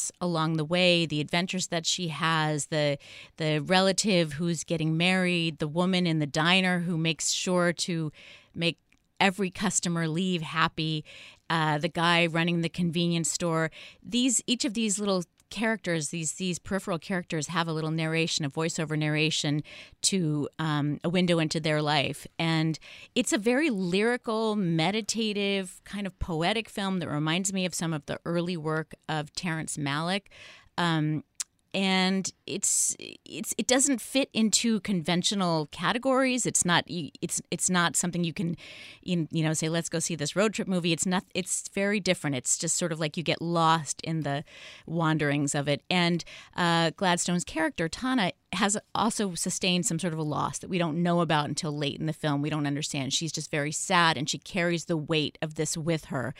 meets 0.02 0.12
along 0.22 0.58
the 0.58 0.66
way, 0.66 1.06
the 1.06 1.22
adventures 1.22 1.68
that 1.68 1.86
she 1.86 2.10
has, 2.10 2.68
the 2.68 2.98
the 3.38 3.60
relative 3.60 4.34
who's 4.34 4.64
getting 4.64 4.98
married, 4.98 5.60
the 5.60 5.68
woman 5.68 6.08
in 6.08 6.20
the 6.20 6.28
diner 6.28 6.80
who 6.80 6.98
makes 6.98 7.32
sure 7.32 7.74
to 7.74 8.12
make 8.54 8.78
every 9.20 9.52
customer 9.52 10.08
leave 10.08 10.42
happy, 10.42 11.06
uh, 11.50 11.78
the 11.78 11.90
guy 11.90 12.26
running 12.26 12.62
the 12.62 12.70
convenience 12.70 13.32
store. 13.32 13.70
These 14.04 14.42
each 14.48 14.66
of 14.66 14.74
these 14.74 15.00
little 15.00 15.24
characters, 15.52 16.10
these 16.10 16.34
these 16.34 16.58
peripheral 16.58 16.98
characters, 16.98 17.48
have 17.48 17.68
a 17.68 17.74
little 17.74 17.92
narration, 17.92 18.46
a 18.46 18.50
voiceover 18.50 18.98
narration 18.98 19.62
to 20.04 20.50
um, 20.58 21.00
a 21.04 21.10
window 21.10 21.38
into 21.38 21.60
their 21.60 21.82
life, 21.82 22.26
and 22.40 22.80
it's 23.14 23.34
a 23.34 23.38
very 23.38 23.70
lyrical, 23.70 24.56
meditative, 24.56 25.82
kind 25.84 26.08
of 26.08 26.18
poetic 26.18 26.70
film 26.70 27.00
that 27.00 27.10
reminds 27.10 27.54
me 27.54 27.66
of 27.66 27.76
some 27.76 27.94
of 27.94 28.06
the 28.08 28.20
early 28.26 28.58
work 28.58 28.94
of 29.08 29.34
Terrence 29.34 29.78
Malick. 29.78 30.24
Um, 30.78 31.24
and 31.74 32.32
it's 32.46 32.96
it's 33.00 33.54
it 33.58 33.68
doesn't 33.68 34.02
fit 34.02 34.30
into 34.34 34.80
conventional 34.82 35.68
categories. 35.68 36.46
It's 36.46 36.66
not 36.66 36.84
it's 36.88 37.42
it's 37.50 37.70
not 37.70 37.96
something 37.96 38.24
you 38.24 38.34
can 38.34 38.58
you 39.02 39.28
know 39.32 39.54
say 39.54 39.70
let's 39.70 39.90
go 39.90 40.00
see 40.00 40.16
this 40.16 40.36
road 40.36 40.54
trip 40.54 40.68
movie. 40.68 40.92
It's 40.92 41.06
not 41.06 41.24
it's 41.34 41.70
very 41.74 42.00
different. 42.00 42.36
It's 42.36 42.58
just 42.58 42.78
sort 42.78 42.92
of 42.92 43.00
like 43.00 43.18
you 43.18 43.24
get 43.24 43.42
lost 43.42 44.02
in 44.02 44.22
the 44.22 44.44
wanderings 44.86 45.56
of 45.56 45.68
it. 45.68 45.82
And 45.90 46.24
uh, 46.56 46.92
Gladstone's 46.92 47.44
character 47.44 47.88
Tana 47.88 48.34
has 48.54 48.78
also 48.94 49.34
sustained 49.36 49.86
some 49.86 50.00
sort 50.00 50.14
of 50.14 50.20
a 50.20 50.24
loss 50.24 50.60
that 50.60 50.70
we 50.70 50.78
don't 50.78 51.02
know 51.02 51.22
about 51.22 51.48
until 51.48 51.76
late 51.76 52.00
in 52.00 52.06
the 52.06 52.14
film. 52.14 52.42
We 52.42 52.50
don't 52.50 52.68
understand. 52.68 53.14
She's 53.14 53.32
just 53.32 53.50
very 53.50 53.72
sad, 53.72 54.18
and 54.18 54.30
she 54.30 54.38
carries 54.38 54.86
the 54.86 54.98
weight 54.98 55.38
of 55.42 55.56
this 55.56 55.78
with 55.78 56.06
her. 56.06 56.34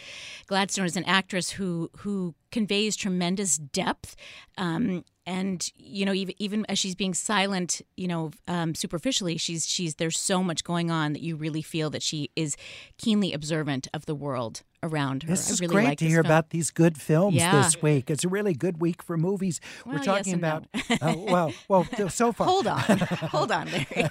Gladstone 0.48 0.86
is 0.86 0.98
an 0.98 1.06
actress 1.06 1.52
who 1.52 1.90
who 1.98 2.36
conveys 2.52 2.96
tremendous 2.96 3.58
depth. 3.58 4.16
Um, 4.58 5.06
and 5.26 5.72
you 5.76 6.06
know 6.06 6.14
even, 6.14 6.36
even 6.40 6.66
as 6.68 6.80
she's 6.80 6.96
being 6.96 7.14
silent 7.14 7.82
you 7.96 8.08
know 8.08 8.32
um, 8.48 8.74
superficially 8.74 9.38
she's 9.38 9.68
she's 9.68 9.96
there's 9.96 10.18
so 10.18 10.44
much 10.44 10.64
going 10.64 10.90
on 10.90 11.14
that 11.14 11.22
you 11.22 11.36
really 11.36 11.62
feel 11.62 11.92
that 11.92 12.02
she 12.02 12.32
is 12.36 12.58
keenly 12.98 13.32
observant 13.32 13.88
of 13.94 14.08
the 14.08 14.16
world 14.16 14.64
around 14.84 15.24
her. 15.24 15.30
This 15.30 15.50
is 15.50 15.62
really 15.62 15.74
great 15.74 15.86
like 15.86 15.98
to 16.00 16.06
hear 16.06 16.24
film. 16.24 16.26
about 16.26 16.50
these 16.50 16.72
good 16.72 17.00
films 17.00 17.36
Yeah. 17.36 17.62
this 17.62 17.82
week. 17.82 18.10
It's 18.10 18.24
a 18.24 18.30
really 18.30 18.54
good 18.54 18.82
week 18.82 19.04
for 19.04 19.18
movies. 19.18 19.60
Well, 19.86 19.94
We're 19.96 19.98
yes 20.00 20.06
talking 20.06 20.40
no. 20.40 20.48
about 20.48 20.66
uh, 21.02 21.16
well, 21.18 21.54
well, 21.68 22.10
so 22.10 22.32
far. 22.32 22.48
Hold 22.48 22.68
on, 22.68 22.80
hold 22.80 23.52
on, 23.52 23.68
Larry. 23.72 24.10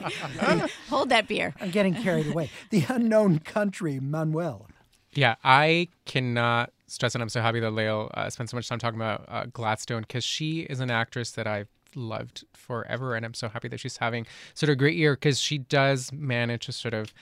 hold 0.89 1.09
that 1.11 1.27
beer. 1.29 1.55
I'm 1.61 1.71
getting 1.71 1.95
carried 1.95 2.27
away. 2.29 2.51
The 2.71 2.85
unknown 2.89 3.41
country, 3.41 3.99
Manuel. 4.01 4.67
Yeah, 5.13 5.35
I 5.43 5.89
cannot 6.07 6.71
stress, 6.87 7.15
and 7.15 7.23
I'm 7.23 7.29
so 7.29 7.41
happy 7.41 7.59
that 7.61 7.73
Lael 7.73 8.11
uh, 8.15 8.31
spent 8.31 8.49
so 8.51 8.57
much 8.57 8.69
time 8.69 8.79
talking 8.79 8.99
about 9.01 9.25
uh, 9.29 9.47
Gladstone 9.53 10.03
because 10.03 10.23
she 10.25 10.61
is 10.61 10.79
an 10.81 10.91
actress 10.91 11.33
that 11.33 11.47
I've 11.49 11.69
loved 11.97 12.45
forever, 12.53 13.17
and 13.17 13.25
I'm 13.27 13.35
so 13.35 13.49
happy 13.49 13.67
that 13.69 13.81
she's 13.81 13.97
having 13.97 14.25
sort 14.55 14.69
of 14.71 14.75
a 14.75 14.77
great 14.77 14.95
year 14.97 15.15
because 15.15 15.41
she 15.41 15.59
does 15.59 16.13
manage 16.13 16.67
to 16.67 16.73
sort 16.73 16.95
of 16.95 17.13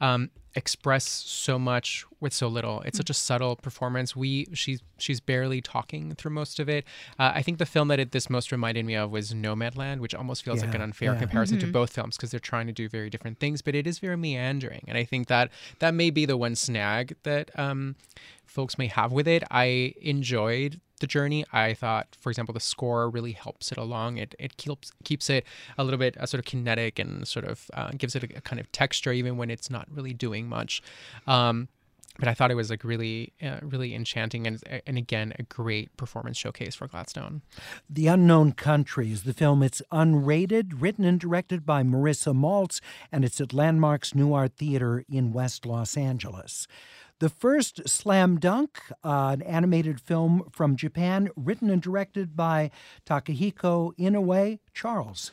um, 0.00 0.30
express 0.54 1.04
so 1.04 1.58
much 1.58 2.04
with 2.20 2.32
so 2.32 2.48
little. 2.48 2.80
It's 2.82 2.96
such 2.96 3.10
a 3.10 3.14
subtle 3.14 3.56
performance. 3.56 4.16
We 4.16 4.48
she's 4.52 4.80
she's 4.98 5.20
barely 5.20 5.60
talking 5.60 6.14
through 6.14 6.32
most 6.32 6.58
of 6.58 6.68
it. 6.68 6.84
Uh, 7.18 7.32
I 7.34 7.42
think 7.42 7.58
the 7.58 7.66
film 7.66 7.88
that 7.88 8.00
it, 8.00 8.12
this 8.12 8.28
most 8.28 8.50
reminded 8.50 8.84
me 8.84 8.96
of 8.96 9.10
was 9.10 9.32
Nomadland, 9.32 10.00
which 10.00 10.14
almost 10.14 10.44
feels 10.44 10.62
like 10.62 10.74
an 10.74 10.82
unfair 10.82 11.12
yeah. 11.12 11.18
comparison 11.20 11.58
to 11.60 11.66
both 11.66 11.92
films 11.92 12.16
because 12.16 12.30
they're 12.30 12.40
trying 12.40 12.66
to 12.66 12.72
do 12.72 12.88
very 12.88 13.08
different 13.08 13.38
things, 13.38 13.62
but 13.62 13.74
it 13.74 13.86
is 13.86 13.98
very 13.98 14.16
meandering, 14.16 14.84
and 14.88 14.98
I 14.98 15.04
think 15.04 15.28
that 15.28 15.50
that 15.78 15.94
may 15.94 16.10
be 16.10 16.26
the 16.26 16.36
one 16.36 16.56
snag 16.56 17.14
that 17.22 17.56
um, 17.58 17.94
folks 18.48 18.78
may 18.78 18.86
have 18.88 19.12
with 19.12 19.28
it. 19.28 19.42
I 19.50 19.94
enjoyed 20.00 20.80
the 21.00 21.06
journey. 21.06 21.44
I 21.52 21.74
thought, 21.74 22.16
for 22.20 22.30
example, 22.30 22.52
the 22.52 22.60
score 22.60 23.08
really 23.08 23.32
helps 23.32 23.70
it 23.72 23.78
along. 23.78 24.16
It 24.18 24.34
it 24.38 24.56
keeps 24.56 24.92
keeps 25.04 25.30
it 25.30 25.44
a 25.76 25.84
little 25.84 25.98
bit 25.98 26.16
uh, 26.16 26.26
sort 26.26 26.40
of 26.40 26.44
kinetic 26.44 26.98
and 26.98 27.26
sort 27.26 27.44
of 27.44 27.70
uh, 27.74 27.90
gives 27.96 28.16
it 28.16 28.24
a, 28.24 28.38
a 28.38 28.40
kind 28.40 28.60
of 28.60 28.70
texture 28.72 29.12
even 29.12 29.36
when 29.36 29.50
it's 29.50 29.70
not 29.70 29.86
really 29.90 30.12
doing 30.12 30.48
much. 30.48 30.82
Um, 31.26 31.68
but 32.18 32.26
I 32.26 32.34
thought 32.34 32.50
it 32.50 32.56
was 32.56 32.68
like 32.68 32.82
really, 32.82 33.32
uh, 33.40 33.58
really 33.62 33.94
enchanting, 33.94 34.46
and 34.46 34.60
and 34.86 34.98
again 34.98 35.32
a 35.38 35.44
great 35.44 35.96
performance 35.96 36.36
showcase 36.36 36.74
for 36.74 36.88
Gladstone. 36.88 37.42
The 37.88 38.08
Unknown 38.08 38.52
Country 38.52 39.12
is 39.12 39.22
the 39.22 39.32
film. 39.32 39.62
It's 39.62 39.82
unrated, 39.92 40.72
written 40.82 41.04
and 41.04 41.20
directed 41.20 41.64
by 41.64 41.84
Morrisa 41.84 42.34
Maltz, 42.34 42.80
and 43.12 43.24
it's 43.24 43.40
at 43.40 43.52
Landmarks 43.52 44.14
Nuart 44.14 44.54
Theater 44.54 45.04
in 45.08 45.32
West 45.32 45.64
Los 45.64 45.96
Angeles. 45.96 46.66
The 47.20 47.28
first 47.28 47.88
Slam 47.88 48.38
Dunk, 48.38 48.78
uh, 49.02 49.30
an 49.32 49.42
animated 49.42 50.00
film 50.00 50.44
from 50.52 50.76
Japan, 50.76 51.30
written 51.34 51.68
and 51.68 51.82
directed 51.82 52.36
by 52.36 52.70
Takehiko 53.06 53.96
Inoue. 53.98 54.60
Charles. 54.72 55.32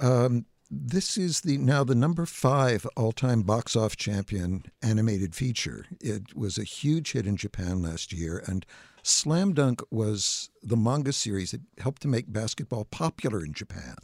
Um, 0.00 0.46
this 0.68 1.16
is 1.16 1.42
the 1.42 1.58
now 1.58 1.84
the 1.84 1.94
number 1.94 2.26
five 2.26 2.86
all-time 2.96 3.42
box 3.42 3.76
office 3.76 3.96
champion 3.96 4.64
animated 4.82 5.34
feature. 5.34 5.86
It 6.00 6.34
was 6.36 6.58
a 6.58 6.64
huge 6.64 7.12
hit 7.12 7.26
in 7.26 7.36
Japan 7.36 7.82
last 7.82 8.12
year, 8.12 8.42
and 8.46 8.66
Slam 9.02 9.52
Dunk 9.52 9.82
was 9.90 10.50
the 10.62 10.76
manga 10.76 11.12
series 11.12 11.52
that 11.52 11.62
helped 11.78 12.02
to 12.02 12.08
make 12.08 12.32
basketball 12.32 12.84
popular 12.84 13.44
in 13.44 13.52
Japan. 13.52 13.96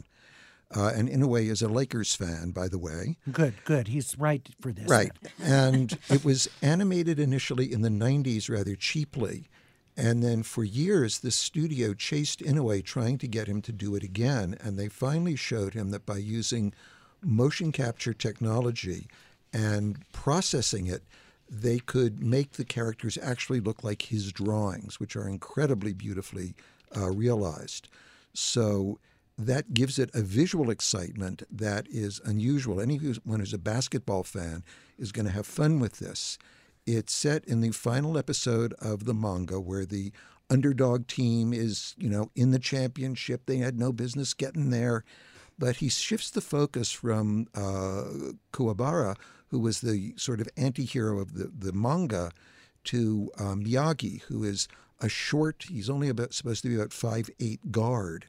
Uh, 0.75 0.91
and 0.93 1.07
in 1.07 1.21
a 1.21 1.27
way, 1.27 1.47
is 1.47 1.61
a 1.61 1.67
Lakers 1.69 2.13
fan, 2.13 2.51
by 2.51 2.67
the 2.67 2.77
way. 2.77 3.17
Good, 3.31 3.53
good. 3.63 3.87
He's 3.87 4.17
right 4.17 4.47
for 4.59 4.73
this. 4.73 4.89
Right. 4.89 5.11
and 5.41 5.97
it 6.09 6.25
was 6.25 6.49
animated 6.61 7.19
initially 7.19 7.71
in 7.71 7.81
the 7.81 7.89
90s 7.89 8.49
rather 8.49 8.75
cheaply. 8.75 9.47
And 9.95 10.21
then 10.21 10.43
for 10.43 10.63
years, 10.63 11.19
the 11.19 11.31
studio 11.31 11.93
chased 11.93 12.41
Inoue 12.41 12.83
trying 12.83 13.17
to 13.19 13.27
get 13.27 13.47
him 13.47 13.61
to 13.63 13.71
do 13.71 13.95
it 13.95 14.03
again. 14.03 14.55
And 14.61 14.77
they 14.77 14.89
finally 14.89 15.35
showed 15.35 15.73
him 15.73 15.89
that 15.91 16.05
by 16.05 16.17
using 16.17 16.73
motion 17.23 17.71
capture 17.71 18.13
technology 18.13 19.07
and 19.51 19.97
processing 20.11 20.85
it, 20.85 21.03
they 21.49 21.79
could 21.79 22.21
make 22.21 22.53
the 22.53 22.65
characters 22.65 23.17
actually 23.21 23.59
look 23.59 23.83
like 23.83 24.03
his 24.03 24.31
drawings, 24.31 24.99
which 24.99 25.15
are 25.15 25.27
incredibly 25.27 25.93
beautifully 25.93 26.53
uh, 26.95 27.09
realized. 27.09 27.87
So 28.33 28.99
that 29.37 29.73
gives 29.73 29.99
it 29.99 30.09
a 30.13 30.21
visual 30.21 30.69
excitement 30.69 31.43
that 31.51 31.87
is 31.89 32.19
unusual. 32.25 32.81
Anyone 32.81 33.39
who's 33.39 33.53
a 33.53 33.59
basketball 33.59 34.23
fan 34.23 34.63
is 34.97 35.11
going 35.11 35.25
to 35.25 35.31
have 35.31 35.45
fun 35.45 35.79
with 35.79 35.99
this. 35.99 36.37
It's 36.85 37.13
set 37.13 37.45
in 37.45 37.61
the 37.61 37.71
final 37.71 38.17
episode 38.17 38.73
of 38.79 39.05
the 39.05 39.13
manga 39.13 39.59
where 39.59 39.85
the 39.85 40.11
underdog 40.49 41.07
team 41.07 41.53
is, 41.53 41.93
you 41.97 42.09
know, 42.09 42.31
in 42.35 42.51
the 42.51 42.59
championship. 42.59 43.45
They 43.45 43.57
had 43.57 43.77
no 43.77 43.91
business 43.91 44.33
getting 44.33 44.69
there. 44.69 45.03
But 45.59 45.77
he 45.77 45.89
shifts 45.89 46.29
the 46.29 46.41
focus 46.41 46.91
from 46.91 47.47
uh, 47.55 48.33
Kuwabara, 48.53 49.17
who 49.47 49.59
was 49.59 49.81
the 49.81 50.13
sort 50.15 50.39
of 50.39 50.47
anti 50.55 50.85
hero 50.85 51.19
of 51.19 51.33
the, 51.33 51.51
the 51.57 51.73
manga, 51.73 52.31
to 52.85 53.31
uh, 53.37 53.55
Miyagi, 53.55 54.21
who 54.23 54.43
is 54.43 54.67
a 55.01 55.09
short, 55.09 55.65
he's 55.69 55.89
only 55.89 56.09
about 56.09 56.33
supposed 56.33 56.63
to 56.63 56.69
be 56.69 56.75
about 56.75 56.93
five 56.93 57.29
eight 57.39 57.71
guard 57.71 58.27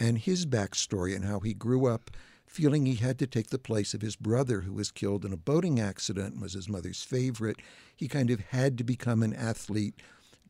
and 0.00 0.18
his 0.18 0.46
backstory 0.46 1.14
and 1.14 1.24
how 1.24 1.38
he 1.40 1.54
grew 1.54 1.86
up 1.86 2.10
feeling 2.46 2.84
he 2.84 2.96
had 2.96 3.16
to 3.20 3.28
take 3.28 3.50
the 3.50 3.58
place 3.58 3.94
of 3.94 4.00
his 4.00 4.16
brother 4.16 4.62
who 4.62 4.72
was 4.72 4.90
killed 4.90 5.24
in 5.24 5.32
a 5.32 5.36
boating 5.36 5.78
accident 5.78 6.32
and 6.32 6.42
was 6.42 6.54
his 6.54 6.68
mother's 6.68 7.04
favorite. 7.04 7.58
He 7.94 8.08
kind 8.08 8.28
of 8.28 8.40
had 8.40 8.76
to 8.78 8.84
become 8.84 9.22
an 9.22 9.34
athlete 9.34 9.94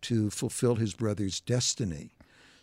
to 0.02 0.30
fulfill 0.30 0.76
his 0.76 0.95
brother's 0.95 1.40
destiny. 1.40 2.14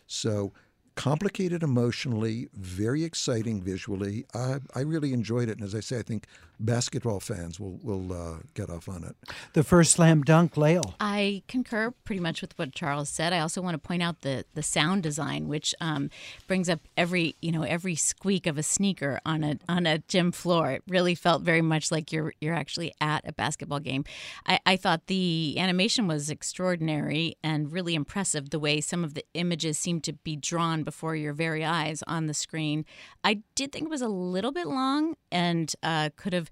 So 0.08 0.52
complicated 0.96 1.62
emotionally, 1.62 2.48
very 2.52 3.04
exciting 3.04 3.62
visually. 3.62 4.26
I, 4.34 4.56
I 4.74 4.80
really 4.80 5.12
enjoyed 5.12 5.48
it. 5.48 5.58
And 5.58 5.64
as 5.64 5.76
I 5.76 5.80
say, 5.80 6.00
I 6.00 6.02
think 6.02 6.26
basketball 6.60 7.20
fans 7.20 7.58
will 7.60 7.78
will 7.82 8.12
uh, 8.12 8.38
get 8.54 8.70
off 8.70 8.88
on 8.88 9.04
it. 9.04 9.16
The 9.52 9.62
first 9.62 9.92
slam 9.92 10.22
dunk, 10.22 10.56
Lael. 10.56 10.94
I 11.00 11.42
concur 11.48 11.92
pretty 12.04 12.20
much 12.20 12.40
with 12.40 12.58
what 12.58 12.72
Charles 12.72 13.08
said. 13.08 13.32
I 13.32 13.40
also 13.40 13.62
want 13.62 13.74
to 13.74 13.78
point 13.78 14.02
out 14.02 14.22
the 14.22 14.44
the 14.54 14.62
sound 14.62 15.02
design, 15.02 15.48
which 15.48 15.74
um, 15.80 16.10
brings 16.46 16.68
up 16.68 16.80
every 16.96 17.36
you 17.40 17.52
know 17.52 17.62
every 17.62 17.94
squeak 17.94 18.46
of 18.46 18.58
a 18.58 18.62
sneaker 18.62 19.20
on 19.24 19.44
a 19.44 19.58
on 19.68 19.86
a 19.86 19.98
gym 19.98 20.32
floor. 20.32 20.72
It 20.72 20.82
really 20.88 21.14
felt 21.14 21.42
very 21.42 21.62
much 21.62 21.90
like 21.90 22.12
you're 22.12 22.32
you're 22.40 22.54
actually 22.54 22.92
at 23.00 23.28
a 23.28 23.32
basketball 23.32 23.80
game. 23.80 24.04
I, 24.46 24.60
I 24.66 24.76
thought 24.76 25.06
the 25.06 25.56
animation 25.58 26.06
was 26.06 26.30
extraordinary 26.30 27.36
and 27.42 27.72
really 27.72 27.94
impressive. 27.94 28.50
The 28.50 28.58
way 28.58 28.80
some 28.80 29.04
of 29.04 29.14
the 29.14 29.24
images 29.34 29.78
seemed 29.78 30.04
to 30.04 30.12
be 30.12 30.36
drawn 30.36 30.82
before 30.82 31.14
your 31.16 31.32
very 31.32 31.64
eyes 31.64 32.02
on 32.06 32.26
the 32.26 32.34
screen. 32.34 32.84
I 33.22 33.42
did 33.54 33.72
think 33.72 33.84
it 33.84 33.90
was 33.90 34.02
a 34.02 34.08
little 34.08 34.52
bit 34.52 34.66
long 34.66 35.14
and 35.30 35.72
uh, 35.82 36.10
could 36.16 36.32
have 36.32 36.47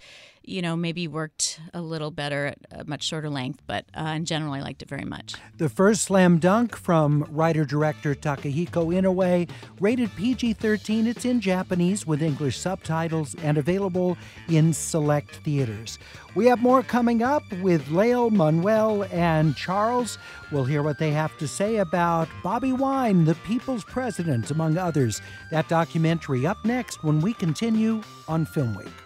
you 0.46 0.62
know, 0.62 0.76
maybe 0.76 1.08
worked 1.08 1.60
a 1.74 1.80
little 1.80 2.12
better 2.12 2.46
at 2.46 2.58
a 2.70 2.84
much 2.84 3.02
shorter 3.02 3.28
length, 3.28 3.62
but 3.66 3.84
uh, 3.94 4.12
in 4.14 4.24
general, 4.24 4.52
I 4.54 4.60
liked 4.60 4.80
it 4.80 4.88
very 4.88 5.04
much. 5.04 5.34
The 5.58 5.68
first 5.68 6.02
slam 6.02 6.38
dunk 6.38 6.76
from 6.76 7.26
writer 7.30 7.64
director 7.64 8.14
Takehiko 8.14 8.94
Inoue, 8.94 9.50
rated 9.80 10.14
PG 10.14 10.54
13. 10.54 11.08
It's 11.08 11.24
in 11.24 11.40
Japanese 11.40 12.06
with 12.06 12.22
English 12.22 12.58
subtitles 12.58 13.34
and 13.42 13.58
available 13.58 14.16
in 14.48 14.72
select 14.72 15.36
theaters. 15.36 15.98
We 16.36 16.46
have 16.46 16.60
more 16.60 16.82
coming 16.84 17.22
up 17.22 17.42
with 17.60 17.88
Lael, 17.88 18.30
Manuel, 18.30 19.04
and 19.10 19.56
Charles. 19.56 20.16
We'll 20.52 20.64
hear 20.64 20.82
what 20.84 20.98
they 20.98 21.10
have 21.10 21.36
to 21.38 21.48
say 21.48 21.76
about 21.76 22.28
Bobi 22.44 22.76
Wine, 22.76 23.24
the 23.24 23.34
people's 23.36 23.82
president, 23.82 24.52
among 24.52 24.78
others. 24.78 25.20
That 25.50 25.68
documentary 25.68 26.46
up 26.46 26.64
next 26.64 27.02
when 27.02 27.20
we 27.20 27.34
continue 27.34 28.02
on 28.28 28.46
Film 28.46 28.76
Week. 28.76 29.05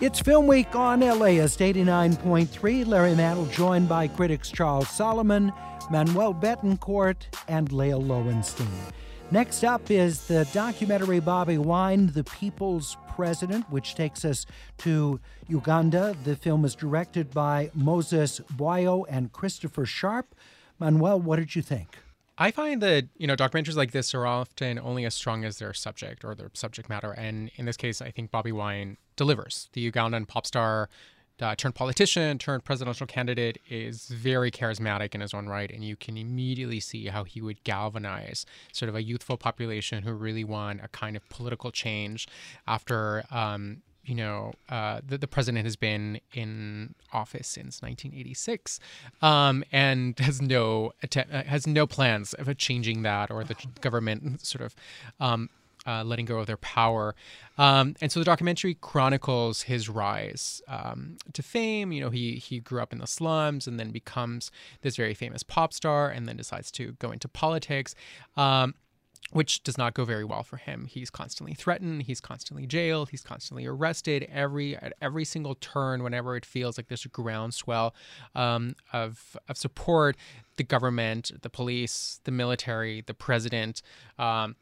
It's 0.00 0.18
Film 0.18 0.46
Week 0.46 0.74
on 0.74 1.00
LAist 1.00 1.58
89.3. 1.58 2.86
Larry 2.86 3.14
Mantle 3.14 3.44
joined 3.44 3.86
by 3.86 4.08
critics 4.08 4.50
Charles 4.50 4.88
Solomon, 4.88 5.52
Manuel 5.90 6.32
Betancourt, 6.32 7.24
and 7.48 7.70
Lael 7.70 8.00
Loewenstein. 8.00 8.66
Next 9.30 9.62
up 9.62 9.90
is 9.90 10.26
the 10.26 10.48
documentary 10.54 11.20
Bobi 11.20 11.58
Wine, 11.58 12.06
The 12.14 12.24
People's 12.24 12.96
President, 13.14 13.70
which 13.70 13.94
takes 13.94 14.24
us 14.24 14.46
to 14.78 15.20
Uganda. 15.48 16.16
The 16.24 16.34
film 16.34 16.64
is 16.64 16.74
directed 16.74 17.30
by 17.32 17.70
Moses 17.74 18.40
Bwayo 18.56 19.04
and 19.06 19.30
Christopher 19.34 19.84
Sharp. 19.84 20.34
Manuel, 20.78 21.20
what 21.20 21.36
did 21.36 21.54
you 21.54 21.60
think? 21.60 21.98
I 22.40 22.50
find 22.50 22.80
that 22.80 23.06
you 23.18 23.26
know 23.26 23.36
documentaries 23.36 23.76
like 23.76 23.92
this 23.92 24.14
are 24.14 24.26
often 24.26 24.78
only 24.78 25.04
as 25.04 25.14
strong 25.14 25.44
as 25.44 25.58
their 25.58 25.74
subject 25.74 26.24
or 26.24 26.34
their 26.34 26.50
subject 26.54 26.88
matter, 26.88 27.12
and 27.12 27.50
in 27.56 27.66
this 27.66 27.76
case, 27.76 28.00
I 28.00 28.10
think 28.10 28.30
Bobi 28.30 28.50
Wine 28.50 28.96
delivers. 29.16 29.68
The 29.74 29.92
Ugandan 29.92 30.26
pop 30.26 30.46
star 30.46 30.88
uh, 31.42 31.54
turned 31.54 31.74
politician 31.74 32.38
turned 32.38 32.64
presidential 32.64 33.06
candidate 33.06 33.58
is 33.68 34.06
very 34.06 34.50
charismatic 34.50 35.14
in 35.14 35.20
his 35.20 35.34
own 35.34 35.48
right, 35.48 35.70
and 35.70 35.84
you 35.84 35.96
can 35.96 36.16
immediately 36.16 36.80
see 36.80 37.08
how 37.08 37.24
he 37.24 37.42
would 37.42 37.62
galvanize 37.64 38.46
sort 38.72 38.88
of 38.88 38.94
a 38.94 39.02
youthful 39.02 39.36
population 39.36 40.02
who 40.02 40.12
really 40.14 40.44
want 40.44 40.80
a 40.82 40.88
kind 40.88 41.16
of 41.16 41.28
political 41.28 41.70
change 41.70 42.26
after 42.66 43.22
um, 43.30 43.82
you 44.10 44.16
know, 44.16 44.52
uh, 44.68 45.00
the, 45.06 45.16
the 45.16 45.28
president 45.28 45.64
has 45.64 45.76
been 45.76 46.20
in 46.34 46.96
office 47.12 47.46
since 47.46 47.80
1986, 47.80 48.80
um, 49.22 49.62
and 49.70 50.18
has 50.18 50.42
no 50.42 50.92
att- 51.00 51.16
uh, 51.16 51.44
has 51.44 51.64
no 51.64 51.86
plans 51.86 52.34
of 52.34 52.54
changing 52.58 53.02
that 53.02 53.30
or 53.30 53.44
the 53.44 53.54
government 53.80 54.44
sort 54.44 54.62
of 54.62 54.74
um, 55.20 55.48
uh, 55.86 56.02
letting 56.02 56.26
go 56.26 56.40
of 56.40 56.48
their 56.48 56.56
power. 56.56 57.14
Um, 57.56 57.94
and 58.00 58.10
so 58.10 58.18
the 58.18 58.24
documentary 58.24 58.74
chronicles 58.74 59.62
his 59.62 59.88
rise 59.88 60.60
um, 60.66 61.16
to 61.32 61.40
fame. 61.40 61.92
You 61.92 62.00
know, 62.00 62.10
he 62.10 62.34
he 62.34 62.58
grew 62.58 62.82
up 62.82 62.92
in 62.92 62.98
the 62.98 63.06
slums 63.06 63.68
and 63.68 63.78
then 63.78 63.92
becomes 63.92 64.50
this 64.82 64.96
very 64.96 65.14
famous 65.14 65.44
pop 65.44 65.72
star, 65.72 66.10
and 66.10 66.26
then 66.26 66.36
decides 66.36 66.72
to 66.72 66.96
go 66.98 67.12
into 67.12 67.28
politics. 67.28 67.94
Um, 68.36 68.74
which 69.32 69.62
does 69.62 69.78
not 69.78 69.94
go 69.94 70.04
very 70.04 70.24
well 70.24 70.42
for 70.42 70.56
him. 70.56 70.86
He's 70.86 71.10
constantly 71.10 71.54
threatened, 71.54 72.02
he's 72.02 72.20
constantly 72.20 72.66
jailed, 72.66 73.10
he's 73.10 73.22
constantly 73.22 73.66
arrested. 73.66 74.28
Every 74.32 74.76
at 74.76 74.92
every 75.00 75.24
single 75.24 75.54
turn, 75.54 76.02
whenever 76.02 76.36
it 76.36 76.44
feels 76.44 76.76
like 76.76 76.88
there's 76.88 77.04
a 77.04 77.08
groundswell 77.08 77.94
um, 78.34 78.74
of 78.92 79.36
of 79.48 79.56
support, 79.56 80.16
the 80.56 80.64
government, 80.64 81.30
the 81.42 81.50
police, 81.50 82.20
the 82.24 82.32
military, 82.32 83.02
the 83.02 83.14
president. 83.14 83.82
Um, 84.18 84.56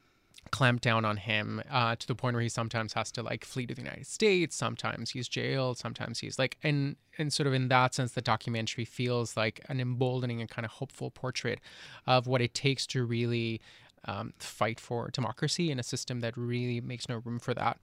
clamp 0.51 0.81
down 0.81 1.05
on 1.05 1.19
him 1.19 1.63
uh, 1.71 1.95
to 1.97 2.07
the 2.07 2.15
point 2.15 2.35
where 2.35 2.43
he 2.43 2.49
sometimes 2.49 2.95
has 2.95 3.11
to 3.13 3.23
like 3.23 3.45
flee 3.45 3.67
to 3.67 3.75
the 3.75 3.83
United 3.83 4.07
States. 4.07 4.57
Sometimes 4.57 5.11
he's 5.11 5.29
jailed. 5.29 5.77
Sometimes 5.77 6.21
he's 6.21 6.39
like, 6.39 6.57
and 6.63 6.97
and 7.19 7.33
sort 7.33 7.47
of 7.47 7.53
in 7.53 7.69
that 7.69 7.95
sense, 7.95 8.13
the 8.13 8.23
documentary 8.23 8.85
feels 8.85 9.37
like 9.37 9.61
an 9.69 9.81
emboldening 9.81 10.41
and 10.41 10.49
kind 10.49 10.65
of 10.65 10.73
hopeful 10.73 11.11
portrait 11.11 11.61
of 12.07 12.27
what 12.27 12.41
it 12.41 12.55
takes 12.55 12.87
to 12.87 13.05
really 13.05 13.61
um, 14.07 14.33
fight 14.39 14.81
for 14.81 15.11
democracy 15.11 15.71
in 15.71 15.79
a 15.79 15.83
system 15.83 16.21
that 16.21 16.37
really 16.37 16.81
makes 16.81 17.09
no 17.09 17.17
room 17.25 17.39
for 17.39 17.55
that. 17.55 17.79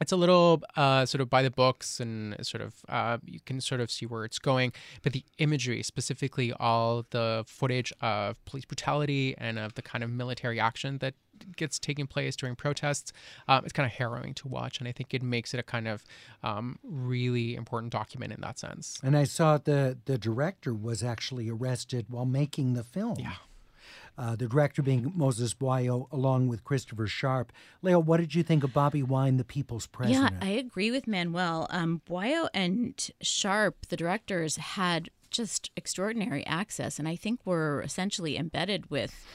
It's 0.00 0.10
a 0.10 0.16
little 0.16 0.60
uh, 0.76 1.06
sort 1.06 1.20
of 1.20 1.30
by 1.30 1.42
the 1.42 1.52
books 1.52 2.00
and 2.00 2.34
sort 2.44 2.62
of 2.62 2.74
uh, 2.88 3.18
you 3.24 3.38
can 3.38 3.60
sort 3.60 3.80
of 3.80 3.92
see 3.92 4.06
where 4.06 4.24
it's 4.24 4.40
going, 4.40 4.72
but 5.04 5.12
the 5.12 5.24
imagery, 5.38 5.84
specifically 5.84 6.52
all 6.54 7.04
the 7.10 7.44
footage 7.46 7.92
of 8.00 8.44
police 8.44 8.64
brutality 8.64 9.36
and 9.38 9.56
of 9.56 9.74
the 9.74 9.82
kind 9.82 10.02
of 10.02 10.10
military 10.10 10.58
action 10.58 10.98
that 10.98 11.14
gets 11.56 11.78
taking 11.78 12.08
place 12.08 12.34
during 12.34 12.56
protests, 12.56 13.12
um, 13.46 13.62
it's 13.64 13.72
kind 13.72 13.86
of 13.86 13.92
harrowing 13.92 14.34
to 14.34 14.48
watch, 14.48 14.78
and 14.80 14.88
I 14.88 14.92
think 14.92 15.14
it 15.14 15.22
makes 15.22 15.54
it 15.54 15.60
a 15.60 15.62
kind 15.62 15.86
of 15.86 16.04
um, 16.42 16.78
really 16.82 17.54
important 17.54 17.92
document 17.92 18.32
in 18.32 18.40
that 18.40 18.58
sense. 18.58 18.98
And 19.02 19.16
I 19.16 19.24
saw 19.24 19.58
the 19.58 19.96
the 20.06 20.18
director 20.18 20.74
was 20.74 21.04
actually 21.04 21.48
arrested 21.48 22.06
while 22.08 22.26
making 22.26 22.74
the 22.74 22.82
film. 22.82 23.16
Yeah. 23.20 23.34
Uh, 24.16 24.36
the 24.36 24.46
director 24.46 24.80
being 24.80 25.12
Moses 25.14 25.54
Bwayo, 25.54 26.06
along 26.12 26.46
with 26.46 26.62
Christopher 26.62 27.08
Sharp. 27.08 27.52
Lael, 27.82 28.00
what 28.00 28.20
did 28.20 28.34
you 28.34 28.44
think 28.44 28.62
of 28.62 28.70
Bobi 28.70 29.02
Wine, 29.02 29.38
the 29.38 29.44
people's 29.44 29.88
president? 29.88 30.36
Yeah, 30.40 30.46
I 30.46 30.52
agree 30.52 30.92
with 30.92 31.08
Manuel. 31.08 31.66
Um, 31.70 32.00
Bwayo 32.08 32.48
and 32.54 33.10
Sharp, 33.20 33.86
the 33.88 33.96
directors, 33.96 34.56
had 34.56 35.10
just 35.30 35.70
extraordinary 35.76 36.46
access, 36.46 37.00
and 37.00 37.08
I 37.08 37.16
think 37.16 37.40
were 37.44 37.82
essentially 37.82 38.36
embedded 38.36 38.88
with 38.88 39.26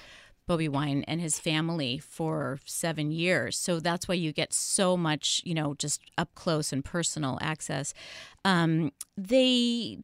Bobi 0.49 0.67
Wine 0.67 1.03
and 1.07 1.21
his 1.21 1.39
family 1.39 1.99
for 1.99 2.59
seven 2.65 3.11
years. 3.11 3.57
So 3.57 3.79
that's 3.79 4.07
why 4.07 4.15
you 4.15 4.31
get 4.31 4.51
so 4.51 4.97
much, 4.97 5.41
you 5.45 5.53
know, 5.53 5.75
just 5.75 6.01
up 6.17 6.33
close 6.33 6.73
and 6.73 6.83
personal 6.83 7.37
access. 7.41 7.93
Um, 8.43 8.91
they 9.15 9.99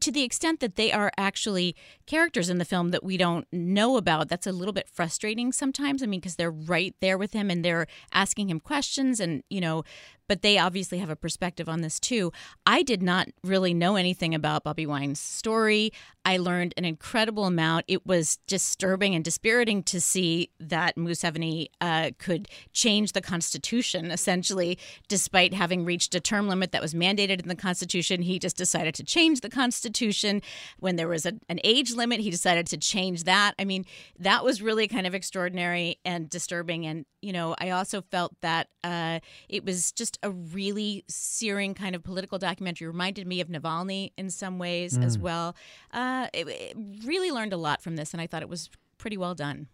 to 0.00 0.12
the 0.12 0.22
extent 0.22 0.60
that 0.60 0.76
they 0.76 0.92
are 0.92 1.10
actually 1.16 1.76
characters 2.06 2.50
in 2.50 2.58
the 2.58 2.64
film 2.64 2.90
that 2.90 3.04
we 3.04 3.16
don't 3.16 3.46
know 3.52 3.96
about, 3.96 4.28
that's 4.28 4.46
a 4.46 4.52
little 4.52 4.72
bit 4.72 4.88
frustrating 4.88 5.52
sometimes. 5.52 6.02
I 6.02 6.06
mean, 6.06 6.20
because 6.20 6.36
they're 6.36 6.50
right 6.50 6.94
there 7.00 7.18
with 7.18 7.32
him 7.32 7.50
and 7.50 7.64
they're 7.64 7.86
asking 8.12 8.50
him 8.50 8.60
questions, 8.60 9.20
and 9.20 9.42
you 9.48 9.60
know, 9.60 9.84
but 10.28 10.42
they 10.42 10.58
obviously 10.58 10.98
have 10.98 11.10
a 11.10 11.16
perspective 11.16 11.68
on 11.68 11.80
this 11.80 12.00
too. 12.00 12.32
I 12.66 12.82
did 12.82 13.02
not 13.02 13.28
really 13.42 13.74
know 13.74 13.96
anything 13.96 14.34
about 14.34 14.64
Bobi 14.64 14.86
Wine's 14.86 15.20
story. 15.20 15.92
I 16.24 16.38
learned 16.38 16.72
an 16.76 16.86
incredible 16.86 17.44
amount. 17.44 17.84
It 17.86 18.06
was 18.06 18.38
disturbing 18.46 19.14
and 19.14 19.22
dispiriting 19.22 19.82
to 19.84 20.00
see 20.00 20.50
that 20.58 20.96
Museveni 20.96 21.68
uh, 21.80 22.12
could 22.18 22.48
change 22.72 23.12
the 23.12 23.20
Constitution 23.20 24.10
essentially, 24.10 24.78
despite 25.08 25.52
having 25.52 25.84
reached 25.84 26.14
a 26.14 26.20
term 26.20 26.48
limit 26.48 26.72
that 26.72 26.80
was 26.80 26.94
mandated 26.94 27.42
in 27.42 27.48
the 27.48 27.54
Constitution. 27.54 28.22
He 28.22 28.38
just 28.38 28.56
decided 28.56 28.94
to 28.94 29.04
change 29.04 29.42
the 29.42 29.50
Constitution. 29.50 30.40
When 30.78 30.96
there 30.96 31.08
was 31.08 31.26
a, 31.26 31.34
an 31.48 31.60
age 31.62 31.92
limit, 31.92 32.20
he 32.20 32.30
decided 32.30 32.66
to 32.68 32.78
change 32.78 33.24
that. 33.24 33.54
I 33.58 33.64
mean, 33.64 33.84
that 34.18 34.44
was 34.44 34.62
really 34.62 34.88
kind 34.88 35.06
of 35.06 35.14
extraordinary 35.14 35.98
and 36.06 36.30
disturbing. 36.30 36.86
And, 36.86 37.04
you 37.20 37.32
know, 37.32 37.54
I 37.58 37.70
also 37.70 38.00
felt 38.00 38.32
that 38.40 38.68
uh, 38.82 39.20
it 39.48 39.64
was 39.64 39.92
just 39.92 40.13
a 40.22 40.30
really 40.30 41.04
searing 41.08 41.74
kind 41.74 41.94
of 41.94 42.02
political 42.02 42.38
documentary. 42.38 42.86
Reminded 42.86 43.26
me 43.26 43.40
of 43.40 43.48
Navalny 43.48 44.12
in 44.16 44.30
some 44.30 44.58
ways 44.58 44.98
mm. 44.98 45.04
as 45.04 45.18
well. 45.18 45.56
Uh, 45.92 46.28
it, 46.32 46.48
it 46.48 46.76
really 47.04 47.30
learned 47.30 47.52
a 47.52 47.56
lot 47.56 47.82
from 47.82 47.96
this, 47.96 48.12
and 48.12 48.20
I 48.20 48.26
thought 48.26 48.42
it 48.42 48.48
was 48.48 48.70
pretty 48.98 49.16
well 49.16 49.34
done. 49.34 49.68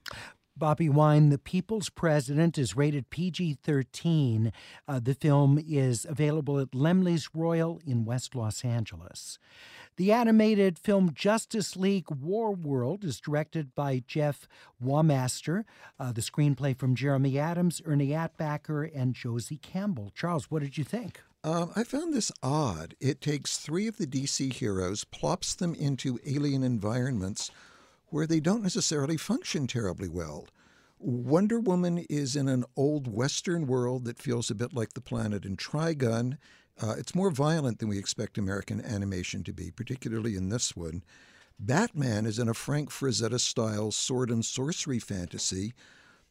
Bobi 0.58 0.90
Wine, 0.90 1.30
The 1.30 1.38
People's 1.38 1.88
President, 1.88 2.58
is 2.58 2.76
rated 2.76 3.08
PG 3.08 3.58
13. 3.62 4.52
Uh, 4.86 5.00
the 5.02 5.14
film 5.14 5.58
is 5.66 6.04
available 6.08 6.58
at 6.58 6.72
Laemmle's 6.72 7.30
Royal 7.34 7.80
in 7.86 8.04
West 8.04 8.34
Los 8.34 8.62
Angeles. 8.62 9.38
The 10.00 10.12
animated 10.12 10.78
film 10.78 11.12
Justice 11.12 11.76
League 11.76 12.06
Warworld 12.06 13.04
is 13.04 13.20
directed 13.20 13.74
by 13.74 14.02
Jeff 14.06 14.48
Wamester. 14.82 15.64
Uh, 15.98 16.10
the 16.10 16.22
screenplay 16.22 16.74
from 16.74 16.94
Jeremy 16.94 17.38
Adams, 17.38 17.82
Ernie 17.84 18.12
Altbacker, 18.12 18.90
and 18.94 19.12
Josie 19.12 19.58
Campbell. 19.58 20.10
Charles, 20.14 20.50
what 20.50 20.62
did 20.62 20.78
you 20.78 20.84
think? 20.84 21.20
Um, 21.44 21.70
I 21.76 21.84
found 21.84 22.14
this 22.14 22.32
odd. 22.42 22.94
It 22.98 23.20
takes 23.20 23.58
three 23.58 23.86
of 23.86 23.98
the 23.98 24.06
DC 24.06 24.54
heroes, 24.54 25.04
plops 25.04 25.54
them 25.54 25.74
into 25.74 26.18
alien 26.24 26.62
environments 26.62 27.50
where 28.06 28.26
they 28.26 28.40
don't 28.40 28.62
necessarily 28.62 29.18
function 29.18 29.66
terribly 29.66 30.08
well. 30.08 30.48
Wonder 30.98 31.60
Woman 31.60 32.06
is 32.08 32.36
in 32.36 32.48
an 32.48 32.64
old 32.74 33.06
Western 33.06 33.66
world 33.66 34.06
that 34.06 34.18
feels 34.18 34.50
a 34.50 34.54
bit 34.54 34.72
like 34.72 34.94
the 34.94 35.02
planet 35.02 35.44
in 35.44 35.58
Trigun. 35.58 36.38
Uh, 36.82 36.94
it's 36.96 37.14
more 37.14 37.30
violent 37.30 37.78
than 37.78 37.88
we 37.88 37.98
expect 37.98 38.38
American 38.38 38.82
animation 38.84 39.44
to 39.44 39.52
be, 39.52 39.70
particularly 39.70 40.34
in 40.36 40.48
this 40.48 40.74
one. 40.74 41.02
Batman 41.58 42.24
is 42.24 42.38
in 42.38 42.48
a 42.48 42.54
Frank 42.54 42.90
Frazetta 42.90 43.38
style 43.38 43.90
sword 43.90 44.30
and 44.30 44.44
sorcery 44.44 44.98
fantasy, 44.98 45.74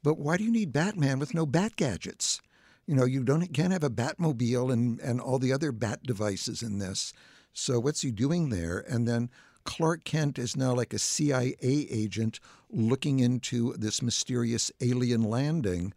but 0.02 0.18
why 0.18 0.38
do 0.38 0.44
you 0.44 0.52
need 0.52 0.74
Batman 0.74 1.20
with 1.20 1.36
no 1.36 1.46
bat 1.46 1.76
gadgets? 1.76 2.42
You 2.88 2.96
know, 2.96 3.06
you 3.06 3.24
don't 3.24 3.54
can't 3.54 3.74
have 3.74 3.84
a 3.84 3.92
Batmobile 3.92 4.74
and, 4.74 5.00
and 5.02 5.22
all 5.22 5.38
the 5.38 5.54
other 5.54 5.72
bat 5.72 6.02
devices 6.02 6.64
in 6.64 6.80
this. 6.80 7.14
So 7.54 7.80
what's 7.80 8.02
he 8.02 8.10
doing 8.10 8.50
there? 8.50 8.84
And 8.88 9.08
then 9.08 9.30
Clark 9.66 10.04
Kent 10.04 10.40
is 10.40 10.56
now 10.56 10.74
like 10.74 10.94
a 10.94 11.00
CIA 11.00 11.56
agent 11.60 12.40
looking 12.72 13.20
into 13.20 13.74
this 13.74 14.02
mysterious 14.02 14.72
alien 14.82 15.22
landing. 15.22 15.94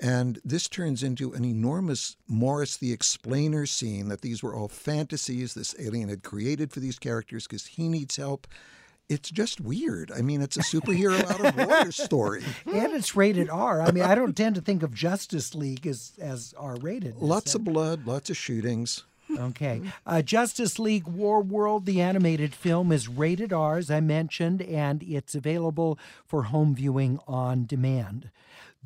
And 0.00 0.40
this 0.44 0.68
turns 0.68 1.02
into 1.02 1.32
an 1.32 1.44
enormous 1.44 2.16
Morris 2.28 2.76
the 2.76 2.92
Explainer 2.92 3.64
scene 3.64 4.08
that 4.08 4.20
these 4.20 4.42
were 4.42 4.54
all 4.54 4.68
fantasies 4.68 5.54
this 5.54 5.74
alien 5.78 6.10
had 6.10 6.22
created 6.22 6.70
for 6.70 6.80
these 6.80 6.98
characters 6.98 7.46
because 7.46 7.66
he 7.66 7.88
needs 7.88 8.16
help. 8.16 8.46
It's 9.08 9.30
just 9.30 9.60
weird. 9.60 10.10
I 10.12 10.20
mean, 10.20 10.42
it's 10.42 10.56
a 10.56 10.60
superhero 10.60 11.24
out 11.30 11.40
of 11.40 11.68
water 11.68 11.92
story. 11.92 12.42
And 12.66 12.92
it's 12.92 13.16
rated 13.16 13.48
R. 13.48 13.80
I 13.80 13.92
mean, 13.92 14.04
I 14.04 14.14
don't 14.14 14.36
tend 14.36 14.56
to 14.56 14.60
think 14.60 14.82
of 14.82 14.92
Justice 14.92 15.54
League 15.54 15.86
as, 15.86 16.12
as 16.20 16.52
R 16.58 16.76
rated. 16.76 17.16
Lots 17.16 17.54
of 17.54 17.64
blood, 17.64 18.06
lots 18.06 18.28
of 18.30 18.36
shootings. 18.36 19.04
Okay. 19.38 19.80
Uh, 20.06 20.22
Justice 20.22 20.78
League 20.78 21.04
Warworld, 21.04 21.84
the 21.84 22.00
animated 22.00 22.54
film, 22.54 22.92
is 22.92 23.08
rated 23.08 23.52
R, 23.52 23.76
as 23.78 23.90
I 23.90 24.00
mentioned, 24.00 24.62
and 24.62 25.02
it's 25.02 25.34
available 25.34 25.98
for 26.26 26.44
home 26.44 26.74
viewing 26.74 27.18
on 27.26 27.64
demand. 27.66 28.30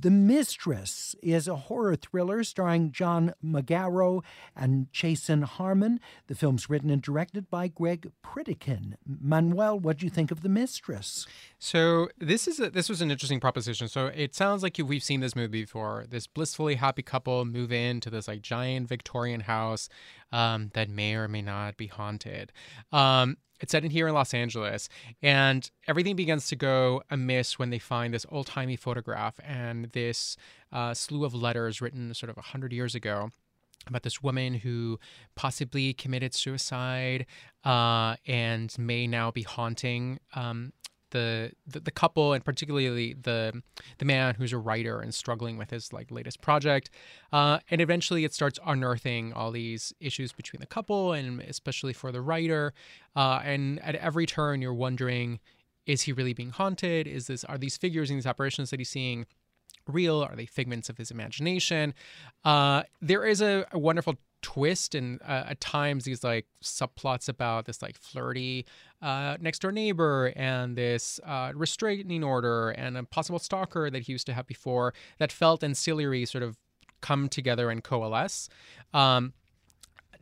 The 0.03 0.11
Mistress 0.11 1.15
is 1.23 1.47
a 1.47 1.57
horror 1.57 1.95
thriller 1.95 2.43
starring 2.43 2.91
John 2.91 3.35
Magaro 3.45 4.23
and 4.57 4.91
Chasen 4.93 5.45
Harmon. 5.45 6.01
The 6.27 6.35
film's 6.35 6.71
written 6.71 6.89
and 6.89 7.03
directed 7.03 7.51
by 7.51 7.69
Greg 7.69 8.11
Pritikin. 8.25 8.95
Manuel, 9.05 9.79
what 9.79 9.99
do 9.99 10.07
you 10.07 10.11
think 10.11 10.31
of 10.31 10.41
The 10.41 10.49
Mistress? 10.49 11.27
So 11.59 12.09
this 12.19 12.49
is 12.49 12.59
a, 12.61 12.71
this 12.71 12.89
was 12.89 13.03
an 13.03 13.11
interesting 13.11 13.41
proposition. 13.41 13.89
So 13.89 14.07
it 14.07 14.35
sounds 14.35 14.63
like 14.63 14.81
we've 14.83 15.03
seen 15.03 15.21
this 15.21 15.37
movie 15.37 15.61
before. 15.65 16.07
This 16.09 16.27
blissfully 16.27 16.77
happy 16.77 17.03
couple 17.03 17.45
move 17.45 17.71
into 17.71 18.09
this 18.09 18.27
like 18.27 18.41
giant 18.41 18.89
Victorian 18.89 19.41
house 19.41 19.91
um, 20.33 20.71
that 20.75 20.88
may 20.88 21.14
or 21.14 21.29
may 21.29 21.43
not 21.43 21.77
be 21.77 21.87
haunted. 21.87 22.53
Um, 22.93 23.37
it's 23.61 23.73
set 23.73 23.85
in 23.85 23.90
here 23.90 24.09
in 24.09 24.14
Los 24.14 24.33
Angeles, 24.33 24.88
and 25.23 25.71
everything 25.87 26.16
begins 26.16 26.49
to 26.49 26.57
go 26.57 27.03
amiss 27.11 27.59
when 27.59 27.71
they 27.71 27.79
find 27.79 28.14
this 28.14 28.25
old 28.31 28.47
timey 28.47 28.77
photograph 28.77 29.38
and 29.45 29.87
this 29.93 30.37
uh, 30.73 30.95
slew 30.95 31.25
of 31.25 31.35
letters 31.35 31.81
written 31.81 32.14
sort 32.14 32.31
of 32.31 32.38
a 32.38 32.43
hundred 32.43 32.73
years 32.73 32.95
ago 32.95 33.31
about 33.87 34.03
this 34.03 34.23
woman 34.23 34.55
who 34.55 34.99
possibly 35.37 35.93
committed 35.93 36.35
suicide 36.35 37.27
uh, 37.64 38.16
and 38.27 38.75
may 38.79 39.07
now 39.07 39.31
be 39.31 39.43
haunting 39.43 40.19
um, 40.35 40.73
the, 41.11 41.53
the, 41.66 41.81
the 41.81 41.90
couple 41.90 42.33
and 42.33 42.44
particularly 42.44 43.14
the 43.14 43.62
the 43.99 44.05
man 44.05 44.35
who's 44.35 44.53
a 44.53 44.59
writer 44.59 45.01
and 45.01 45.14
struggling 45.14 45.57
with 45.57 45.70
his 45.70 45.92
like 45.92 46.11
latest 46.11 46.40
project 46.40 46.90
uh, 47.33 47.59
and 47.70 47.81
eventually 47.81 48.25
it 48.25 48.33
starts 48.33 48.59
unearthing 48.66 49.33
all 49.33 49.51
these 49.51 49.92
issues 50.01 50.33
between 50.33 50.61
the 50.61 50.66
couple 50.66 51.12
and 51.12 51.40
especially 51.42 51.92
for 51.92 52.12
the 52.12 52.20
writer 52.20 52.73
uh, 53.16 53.40
and 53.44 53.81
at 53.81 53.94
every 53.96 54.27
turn 54.27 54.62
you're 54.62 54.75
wondering 54.75 55.40
is 55.87 56.03
he 56.03 56.12
really 56.12 56.33
being 56.33 56.51
haunted? 56.51 57.07
Is 57.07 57.27
this 57.27 57.44
are 57.44 57.59
these 57.59 57.77
figures 57.77 58.11
and 58.11 58.18
these 58.18 58.27
apparitions 58.27 58.70
that 58.70 58.79
he's 58.79 58.88
seeing 58.88 59.27
real? 59.87 60.23
Are 60.23 60.37
they 60.37 60.47
figments 60.47 60.88
of 60.88 60.99
his 60.99 61.11
imagination? 61.11 61.95
Uh, 62.45 62.83
there 63.01 63.25
is 63.25 63.40
a, 63.40 63.66
a 63.73 63.79
wonderful 63.79 64.16
twist 64.43 64.95
and 64.95 65.21
uh, 65.23 65.45
at 65.49 65.61
times 65.61 66.05
these 66.05 66.25
like 66.25 66.47
subplots 66.64 67.29
about 67.29 67.66
this 67.66 67.83
like 67.83 67.97
flirty 67.97 68.64
uh, 69.03 69.37
next 69.40 69.61
door 69.61 69.73
neighbor 69.73 70.33
and 70.35 70.77
this 70.77 71.21
uh, 71.27 71.53
restraining 71.55 72.25
order 72.25 72.71
and 72.71 72.97
a 72.97 73.03
possible 73.05 73.38
stalker 73.38 73.90
that 73.90 74.03
he 74.03 74.12
used 74.12 74.27
to 74.27 74.33
have 74.33 74.47
before 74.47 74.95
that 75.19 75.31
felt 75.31 75.62
ancillary 75.62 76.25
sort 76.25 76.43
of 76.43 76.57
come 77.01 77.29
together 77.29 77.71
and 77.71 77.83
coalesce. 77.83 78.49
Um, 78.93 79.33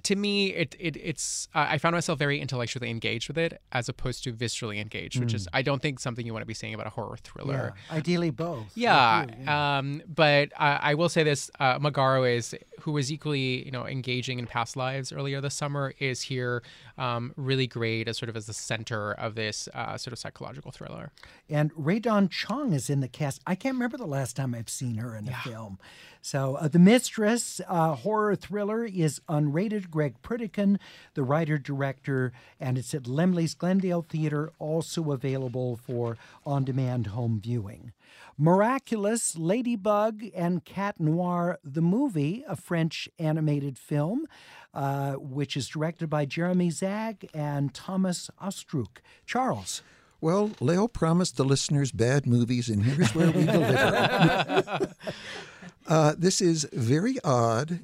to 0.04 0.16
me, 0.16 0.48
it, 0.48 0.76
it 0.78 0.96
it's 0.96 1.48
uh, 1.54 1.66
I 1.68 1.78
found 1.78 1.94
myself 1.94 2.18
very 2.18 2.40
intellectually 2.40 2.90
engaged 2.90 3.28
with 3.28 3.38
it 3.38 3.60
as 3.72 3.88
opposed 3.88 4.24
to 4.24 4.32
viscerally 4.32 4.80
engaged, 4.80 5.18
which 5.18 5.32
mm. 5.32 5.36
is 5.36 5.48
I 5.52 5.62
don't 5.62 5.82
think 5.82 6.00
something 6.00 6.24
you 6.24 6.32
want 6.32 6.42
to 6.42 6.46
be 6.46 6.54
saying 6.54 6.74
about 6.74 6.86
a 6.86 6.90
horror 6.90 7.16
thriller. 7.22 7.74
Yeah, 7.90 7.96
ideally 7.96 8.30
both. 8.30 8.66
Yeah, 8.74 9.26
yeah. 9.42 9.78
Um, 9.78 10.02
but 10.08 10.50
I, 10.58 10.78
I, 10.82 10.94
will 10.94 11.08
say 11.08 11.22
this: 11.24 11.50
uh, 11.58 11.78
Magaro 11.78 12.30
is 12.30 12.54
who 12.80 12.92
was 12.92 13.12
equally 13.12 13.64
you 13.64 13.70
know 13.70 13.86
engaging 13.86 14.38
in 14.38 14.46
past 14.46 14.76
lives 14.76 15.12
earlier 15.12 15.40
this 15.40 15.54
summer 15.54 15.92
is 15.98 16.22
here 16.22 16.62
um, 16.96 17.32
really 17.36 17.66
great 17.66 18.08
as 18.08 18.18
sort 18.18 18.28
of 18.28 18.36
as 18.36 18.46
the 18.46 18.52
center 18.52 19.12
of 19.12 19.34
this 19.34 19.68
uh, 19.74 19.96
sort 19.96 20.12
of 20.12 20.18
psychological 20.18 20.70
thriller. 20.70 21.12
And 21.48 21.70
Rae 21.76 21.98
Dawn 21.98 22.28
Chong 22.28 22.72
is 22.72 22.90
in 22.90 23.00
the 23.00 23.08
cast. 23.08 23.40
I 23.46 23.54
can't 23.54 23.74
remember 23.74 23.96
the 23.96 24.06
last 24.06 24.36
time 24.36 24.54
I've 24.54 24.68
seen 24.68 24.96
her 24.96 25.16
in 25.16 25.28
a 25.28 25.30
yeah. 25.30 25.42
film. 25.42 25.78
So, 26.20 26.56
uh, 26.56 26.68
The 26.68 26.78
Mistress 26.78 27.60
uh, 27.68 27.94
horror 27.94 28.36
thriller 28.36 28.84
is 28.84 29.20
unrated. 29.28 29.90
Greg 29.90 30.16
Pritikin, 30.22 30.78
the 31.14 31.22
writer 31.22 31.58
director, 31.58 32.32
and 32.60 32.76
it's 32.76 32.94
at 32.94 33.04
Laemmle's 33.04 33.54
Glendale 33.54 34.02
Theater, 34.08 34.52
also 34.58 35.12
available 35.12 35.76
for 35.76 36.16
on 36.44 36.64
demand 36.64 37.08
home 37.08 37.40
viewing. 37.42 37.92
Miraculous, 38.36 39.36
Ladybug, 39.36 40.22
and 40.34 40.64
Cat 40.64 41.00
Noir, 41.00 41.58
the 41.64 41.82
movie, 41.82 42.44
a 42.48 42.54
French 42.54 43.08
animated 43.18 43.76
film, 43.78 44.26
uh, 44.72 45.14
which 45.14 45.56
is 45.56 45.66
directed 45.66 46.08
by 46.08 46.24
Jeremy 46.24 46.70
Zag 46.70 47.28
and 47.34 47.74
Thomas 47.74 48.30
Astruc. 48.40 48.98
Charles. 49.26 49.82
Well, 50.20 50.50
Lael 50.60 50.88
promised 50.88 51.36
the 51.36 51.44
listeners 51.44 51.92
bad 51.92 52.26
movies, 52.26 52.68
and 52.68 52.82
here's 52.82 53.14
where 53.14 53.30
we 53.30 53.44
deliver. 53.44 54.94
uh, 55.88 56.14
this 56.16 56.40
is 56.40 56.68
very 56.72 57.16
odd, 57.24 57.80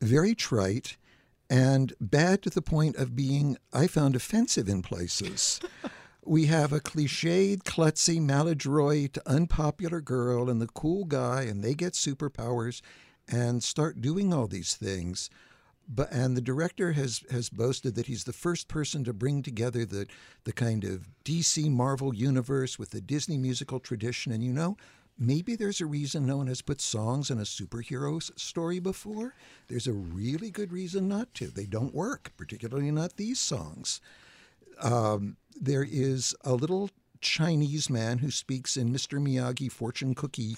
very 0.00 0.34
trite, 0.34 0.96
and 1.48 1.94
bad 2.00 2.42
to 2.42 2.50
the 2.50 2.60
point 2.60 2.96
of 2.96 3.14
being, 3.14 3.56
I 3.72 3.86
found, 3.86 4.16
offensive 4.16 4.68
in 4.68 4.82
places. 4.82 5.60
we 6.24 6.46
have 6.46 6.72
a 6.72 6.80
cliched, 6.80 7.62
klutzy, 7.62 8.20
maladroit, 8.20 9.16
unpopular 9.26 10.00
girl 10.00 10.50
and 10.50 10.60
the 10.60 10.66
cool 10.66 11.04
guy, 11.04 11.42
and 11.42 11.62
they 11.62 11.74
get 11.74 11.92
superpowers 11.92 12.82
and 13.28 13.62
start 13.62 14.00
doing 14.00 14.34
all 14.34 14.48
these 14.48 14.74
things. 14.74 15.30
But 15.88 16.10
and 16.10 16.36
the 16.36 16.40
director 16.40 16.92
has 16.94 17.22
has 17.30 17.48
boasted 17.48 17.94
that 17.94 18.06
he's 18.06 18.24
the 18.24 18.32
first 18.32 18.66
person 18.66 19.04
to 19.04 19.12
bring 19.12 19.44
together 19.44 19.84
the 19.84 20.08
the 20.42 20.52
kind 20.52 20.82
of 20.82 21.08
DC 21.24 21.70
Marvel 21.70 22.12
universe 22.12 22.76
with 22.76 22.90
the 22.90 23.00
Disney 23.00 23.38
musical 23.38 23.78
tradition. 23.78 24.32
And 24.32 24.42
you 24.42 24.52
know, 24.52 24.76
maybe 25.18 25.56
there's 25.56 25.80
a 25.80 25.86
reason 25.86 26.26
no 26.26 26.38
one 26.38 26.46
has 26.46 26.62
put 26.62 26.80
songs 26.80 27.30
in 27.30 27.38
a 27.38 27.42
superhero 27.42 28.22
story 28.38 28.78
before. 28.78 29.34
There's 29.68 29.86
a 29.86 29.92
really 29.92 30.50
good 30.50 30.72
reason 30.72 31.08
not 31.08 31.32
to. 31.34 31.46
They 31.48 31.66
don't 31.66 31.94
work, 31.94 32.32
particularly 32.36 32.90
not 32.90 33.16
these 33.16 33.40
songs. 33.40 34.00
Um, 34.82 35.36
there 35.58 35.86
is 35.88 36.34
a 36.44 36.54
little 36.54 36.90
Chinese 37.20 37.88
man 37.88 38.18
who 38.18 38.30
speaks 38.30 38.76
in 38.76 38.92
Mr. 38.92 39.18
Miyagi 39.20 39.70
fortune 39.72 40.14
cookie 40.14 40.56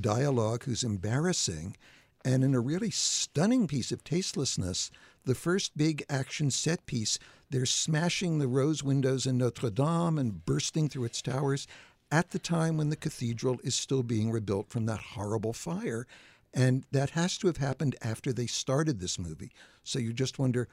dialogue 0.00 0.64
who's 0.64 0.82
embarrassing. 0.82 1.76
And 2.24 2.44
in 2.44 2.54
a 2.54 2.60
really 2.60 2.90
stunning 2.90 3.66
piece 3.66 3.92
of 3.92 4.04
tastelessness, 4.04 4.90
the 5.24 5.34
first 5.34 5.76
big 5.76 6.04
action 6.08 6.50
set 6.50 6.86
piece, 6.86 7.18
they're 7.50 7.66
smashing 7.66 8.38
the 8.38 8.48
rose 8.48 8.82
windows 8.82 9.26
in 9.26 9.38
Notre 9.38 9.70
Dame 9.70 10.18
and 10.18 10.44
bursting 10.44 10.88
through 10.88 11.04
its 11.04 11.22
towers 11.22 11.66
at 12.12 12.30
the 12.30 12.38
time 12.38 12.76
when 12.76 12.90
the 12.90 12.96
cathedral 12.96 13.58
is 13.64 13.74
still 13.74 14.02
being 14.02 14.30
rebuilt 14.30 14.68
from 14.68 14.86
that 14.86 15.00
horrible 15.00 15.54
fire. 15.54 16.06
And 16.54 16.84
that 16.92 17.10
has 17.10 17.38
to 17.38 17.46
have 17.46 17.56
happened 17.56 17.96
after 18.02 18.32
they 18.32 18.46
started 18.46 19.00
this 19.00 19.18
movie. 19.18 19.50
So 19.82 19.98
you 19.98 20.12
just 20.12 20.38
wonder 20.38 20.68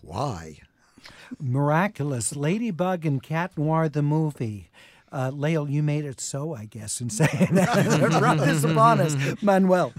why. 0.00 0.60
Miraculous. 1.40 2.36
Ladybug 2.36 3.04
and 3.04 3.20
Cat 3.20 3.58
Noir, 3.58 3.88
the 3.88 4.02
movie. 4.02 4.70
Uh, 5.10 5.30
Lael, 5.34 5.68
you 5.68 5.82
made 5.82 6.04
it 6.04 6.20
so, 6.20 6.54
I 6.54 6.66
guess, 6.66 7.00
in 7.00 7.10
saying 7.10 7.54
that. 7.54 8.10
brought 8.18 8.38
this 8.38 8.62
upon 8.62 9.00
us. 9.00 9.16
Manuel. 9.42 9.92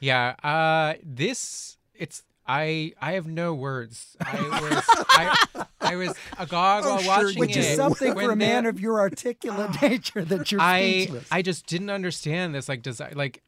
Yeah, 0.00 0.34
uh, 0.42 0.94
this, 1.02 1.76
it's, 1.94 2.22
I 2.48 2.92
I 3.00 3.12
have 3.12 3.26
no 3.26 3.54
words. 3.54 4.16
I 4.20 4.40
was 4.60 4.84
I, 5.10 5.64
I 5.80 5.96
was 5.96 6.14
agog 6.38 6.84
Oh, 6.86 6.88
while 6.94 6.98
sure 7.00 7.24
watching 7.26 7.38
Which 7.40 7.56
it. 7.56 7.60
is 7.64 7.76
something 7.76 8.14
for 8.14 8.30
a 8.30 8.36
man 8.36 8.66
of 8.66 8.80
your 8.80 8.98
articulate 9.00 9.80
nature 9.82 10.24
that 10.24 10.50
you're 10.50 10.60
I 10.60 10.80
speechless. 11.02 11.28
I 11.30 11.42
just 11.42 11.66
didn't 11.66 11.90
understand 11.90 12.54
this. 12.54 12.68
Like, 12.68 12.82
does 12.82 13.00
like 13.14 13.42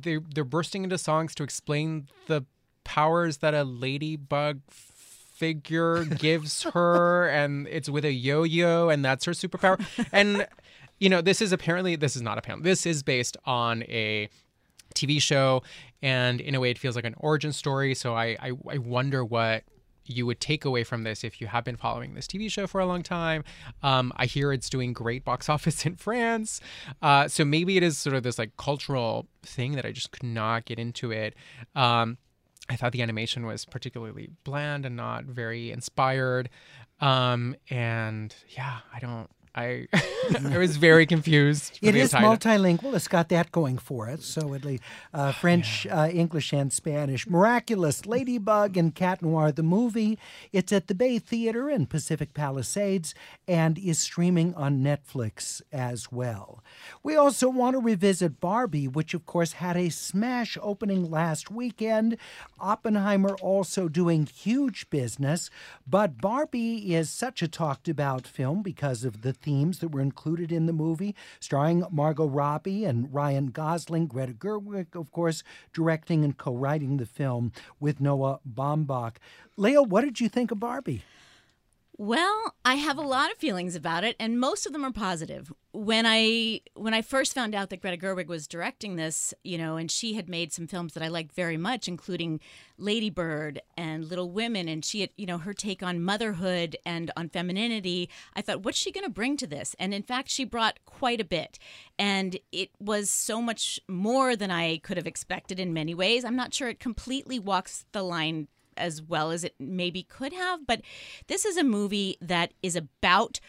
they 0.00 0.18
they're 0.34 0.44
bursting 0.44 0.84
into 0.84 0.98
songs 0.98 1.34
to 1.36 1.42
explain 1.42 2.08
the 2.26 2.44
powers 2.84 3.38
that 3.38 3.54
a 3.54 3.64
ladybug 3.64 4.60
figure 4.68 6.04
gives 6.18 6.62
her, 6.64 7.28
and 7.28 7.66
it's 7.68 7.88
with 7.88 8.04
a 8.04 8.12
yo-yo, 8.12 8.88
and 8.90 9.04
that's 9.04 9.24
her 9.24 9.32
superpower. 9.32 9.84
And 10.12 10.46
you 11.00 11.08
know, 11.08 11.20
this 11.20 11.40
is 11.40 11.52
apparently 11.52 11.96
this 11.96 12.14
is 12.16 12.22
not 12.22 12.38
apparently 12.38 12.70
this 12.70 12.86
is 12.86 13.02
based 13.02 13.36
on 13.44 13.82
a 13.84 14.28
TV 14.92 15.20
show, 15.20 15.62
and 16.02 16.40
in 16.40 16.54
a 16.54 16.60
way, 16.60 16.70
it 16.70 16.78
feels 16.78 16.96
like 16.96 17.04
an 17.04 17.14
origin 17.18 17.52
story. 17.52 17.94
So 17.94 18.14
I 18.14 18.36
I, 18.40 18.52
I 18.70 18.78
wonder 18.78 19.24
what 19.24 19.64
you 20.04 20.26
would 20.26 20.40
take 20.40 20.64
away 20.64 20.82
from 20.82 21.04
this 21.04 21.22
if 21.22 21.40
you 21.40 21.46
have 21.46 21.62
been 21.62 21.76
following 21.76 22.14
this 22.14 22.26
TV 22.26 22.50
show 22.50 22.66
for 22.66 22.80
a 22.80 22.86
long 22.86 23.02
time. 23.02 23.44
Um, 23.84 24.12
I 24.16 24.26
hear 24.26 24.52
it's 24.52 24.68
doing 24.68 24.92
great 24.92 25.24
box 25.24 25.48
office 25.48 25.86
in 25.86 25.96
France, 25.96 26.60
uh, 27.00 27.28
so 27.28 27.44
maybe 27.44 27.76
it 27.76 27.82
is 27.82 27.98
sort 27.98 28.16
of 28.16 28.22
this 28.22 28.38
like 28.38 28.56
cultural 28.56 29.26
thing 29.42 29.72
that 29.72 29.84
I 29.84 29.92
just 29.92 30.10
could 30.10 30.24
not 30.24 30.64
get 30.64 30.78
into 30.78 31.10
it. 31.10 31.34
Um, 31.74 32.18
I 32.68 32.76
thought 32.76 32.92
the 32.92 33.02
animation 33.02 33.44
was 33.44 33.64
particularly 33.64 34.30
bland 34.44 34.86
and 34.86 34.96
not 34.96 35.24
very 35.24 35.70
inspired. 35.70 36.48
Um, 37.00 37.56
and 37.70 38.34
yeah, 38.48 38.78
I 38.94 39.00
don't. 39.00 39.28
I 39.54 39.86
I 39.92 40.56
was 40.56 40.76
very 40.76 41.04
confused. 41.04 41.78
It 41.82 41.94
is 41.94 42.12
multilingual. 42.12 42.94
It's 42.94 43.08
got 43.08 43.28
that 43.30 43.52
going 43.52 43.78
for 43.78 44.08
it. 44.08 44.22
So 44.22 44.54
at 44.54 44.64
least 44.64 44.82
uh, 45.12 45.32
French, 45.32 45.86
uh, 45.86 46.08
English, 46.12 46.52
and 46.52 46.72
Spanish. 46.72 47.26
Miraculous, 47.28 48.06
Ladybug 48.06 48.76
and 48.76 48.94
Cat 48.94 49.20
Noir, 49.20 49.52
the 49.52 49.62
movie. 49.62 50.18
It's 50.52 50.72
at 50.72 50.86
the 50.86 50.94
Bay 50.94 51.18
Theater 51.18 51.68
in 51.68 51.86
Pacific 51.86 52.34
Palisades 52.34 53.14
and 53.46 53.78
is 53.78 53.98
streaming 53.98 54.54
on 54.54 54.82
Netflix 54.82 55.60
as 55.72 56.10
well. 56.10 56.62
We 57.02 57.16
also 57.16 57.48
want 57.48 57.74
to 57.74 57.80
revisit 57.80 58.40
Barbie, 58.40 58.88
which 58.88 59.12
of 59.12 59.26
course 59.26 59.52
had 59.54 59.76
a 59.76 59.90
smash 59.90 60.56
opening 60.62 61.10
last 61.10 61.50
weekend. 61.50 62.16
Oppenheimer 62.58 63.34
also 63.40 63.88
doing 63.88 64.26
huge 64.26 64.88
business, 64.88 65.50
but 65.86 66.20
Barbie 66.20 66.94
is 66.94 67.10
such 67.10 67.42
a 67.42 67.48
talked 67.48 67.88
about 67.88 68.26
film 68.26 68.62
because 68.62 69.04
of 69.04 69.22
the 69.22 69.32
themes 69.42 69.78
that 69.78 69.88
were 69.88 70.00
included 70.00 70.52
in 70.52 70.66
the 70.66 70.72
movie, 70.72 71.14
starring 71.40 71.84
Margot 71.90 72.26
Robbie 72.26 72.84
and 72.84 73.12
Ryan 73.12 73.46
Gosling, 73.48 74.06
Greta 74.06 74.32
Gerwig, 74.32 74.94
of 74.94 75.10
course, 75.12 75.42
directing 75.72 76.24
and 76.24 76.36
co 76.36 76.54
writing 76.54 76.96
the 76.96 77.06
film 77.06 77.52
with 77.80 78.00
Noah 78.00 78.40
Baumbach. 78.48 79.16
Lael, 79.56 79.84
what 79.84 80.02
did 80.04 80.20
you 80.20 80.28
think 80.28 80.50
of 80.50 80.60
Barbie? 80.60 81.02
Well, 81.98 82.54
I 82.64 82.76
have 82.76 82.96
a 82.96 83.02
lot 83.02 83.30
of 83.30 83.36
feelings 83.36 83.76
about 83.76 84.02
it, 84.02 84.16
and 84.18 84.40
most 84.40 84.64
of 84.64 84.72
them 84.72 84.84
are 84.84 84.92
positive. 84.92 85.52
When 85.72 86.06
I 86.06 86.62
when 86.74 86.94
I 86.94 87.02
first 87.02 87.34
found 87.34 87.54
out 87.54 87.68
that 87.68 87.82
Greta 87.82 87.98
Gerwig 87.98 88.28
was 88.28 88.48
directing 88.48 88.96
this, 88.96 89.34
you 89.44 89.58
know, 89.58 89.76
and 89.76 89.90
she 89.90 90.14
had 90.14 90.26
made 90.26 90.54
some 90.54 90.66
films 90.66 90.94
that 90.94 91.02
I 91.02 91.08
liked 91.08 91.34
very 91.34 91.58
much, 91.58 91.88
including 91.88 92.40
Lady 92.78 93.10
Bird 93.10 93.60
and 93.76 94.06
Little 94.06 94.30
Women, 94.30 94.68
and 94.68 94.82
she 94.82 95.02
had, 95.02 95.10
you 95.18 95.26
know, 95.26 95.36
her 95.36 95.52
take 95.52 95.82
on 95.82 96.02
motherhood 96.02 96.76
and 96.86 97.10
on 97.14 97.28
femininity. 97.28 98.08
I 98.34 98.40
thought, 98.40 98.64
what's 98.64 98.78
she 98.78 98.90
going 98.90 99.04
to 99.04 99.10
bring 99.10 99.36
to 99.36 99.46
this? 99.46 99.76
And 99.78 99.92
in 99.92 100.02
fact, 100.02 100.30
she 100.30 100.44
brought 100.44 100.78
quite 100.86 101.20
a 101.20 101.24
bit, 101.24 101.58
and 101.98 102.38
it 102.52 102.70
was 102.80 103.10
so 103.10 103.42
much 103.42 103.78
more 103.86 104.34
than 104.34 104.50
I 104.50 104.78
could 104.78 104.96
have 104.96 105.06
expected 105.06 105.60
in 105.60 105.74
many 105.74 105.94
ways. 105.94 106.24
I'm 106.24 106.36
not 106.36 106.54
sure 106.54 106.68
it 106.68 106.80
completely 106.80 107.38
walks 107.38 107.84
the 107.92 108.02
line 108.02 108.48
as 108.76 109.02
well 109.02 109.30
as 109.30 109.44
it 109.44 109.54
maybe 109.58 110.02
could 110.02 110.32
have. 110.32 110.66
But 110.66 110.82
this 111.26 111.44
is 111.44 111.56
a 111.56 111.64
movie 111.64 112.16
that 112.20 112.52
is 112.62 112.76
about 112.76 113.40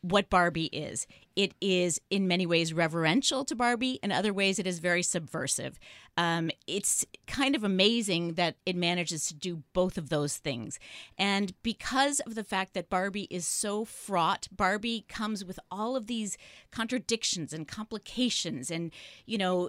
what 0.00 0.30
Barbie 0.30 0.66
is. 0.66 1.06
It 1.36 1.52
is 1.60 2.00
in 2.10 2.26
many 2.26 2.46
ways 2.46 2.72
reverential 2.72 3.44
to 3.44 3.54
Barbie, 3.54 4.00
in 4.02 4.10
other 4.10 4.32
ways, 4.32 4.58
it 4.58 4.66
is 4.66 4.78
very 4.78 5.02
subversive. 5.02 5.78
Um, 6.16 6.50
it's 6.66 7.04
kind 7.26 7.54
of 7.54 7.62
amazing 7.62 8.34
that 8.34 8.56
it 8.64 8.74
manages 8.74 9.28
to 9.28 9.34
do 9.34 9.62
both 9.74 9.98
of 9.98 10.08
those 10.08 10.38
things. 10.38 10.78
And 11.18 11.52
because 11.62 12.20
of 12.20 12.34
the 12.34 12.44
fact 12.44 12.72
that 12.72 12.88
Barbie 12.88 13.28
is 13.30 13.46
so 13.46 13.84
fraught, 13.84 14.48
Barbie 14.50 15.04
comes 15.08 15.44
with 15.44 15.60
all 15.70 15.94
of 15.94 16.06
these 16.06 16.38
contradictions 16.72 17.52
and 17.52 17.68
complications. 17.68 18.70
And, 18.70 18.90
you 19.26 19.36
know, 19.36 19.68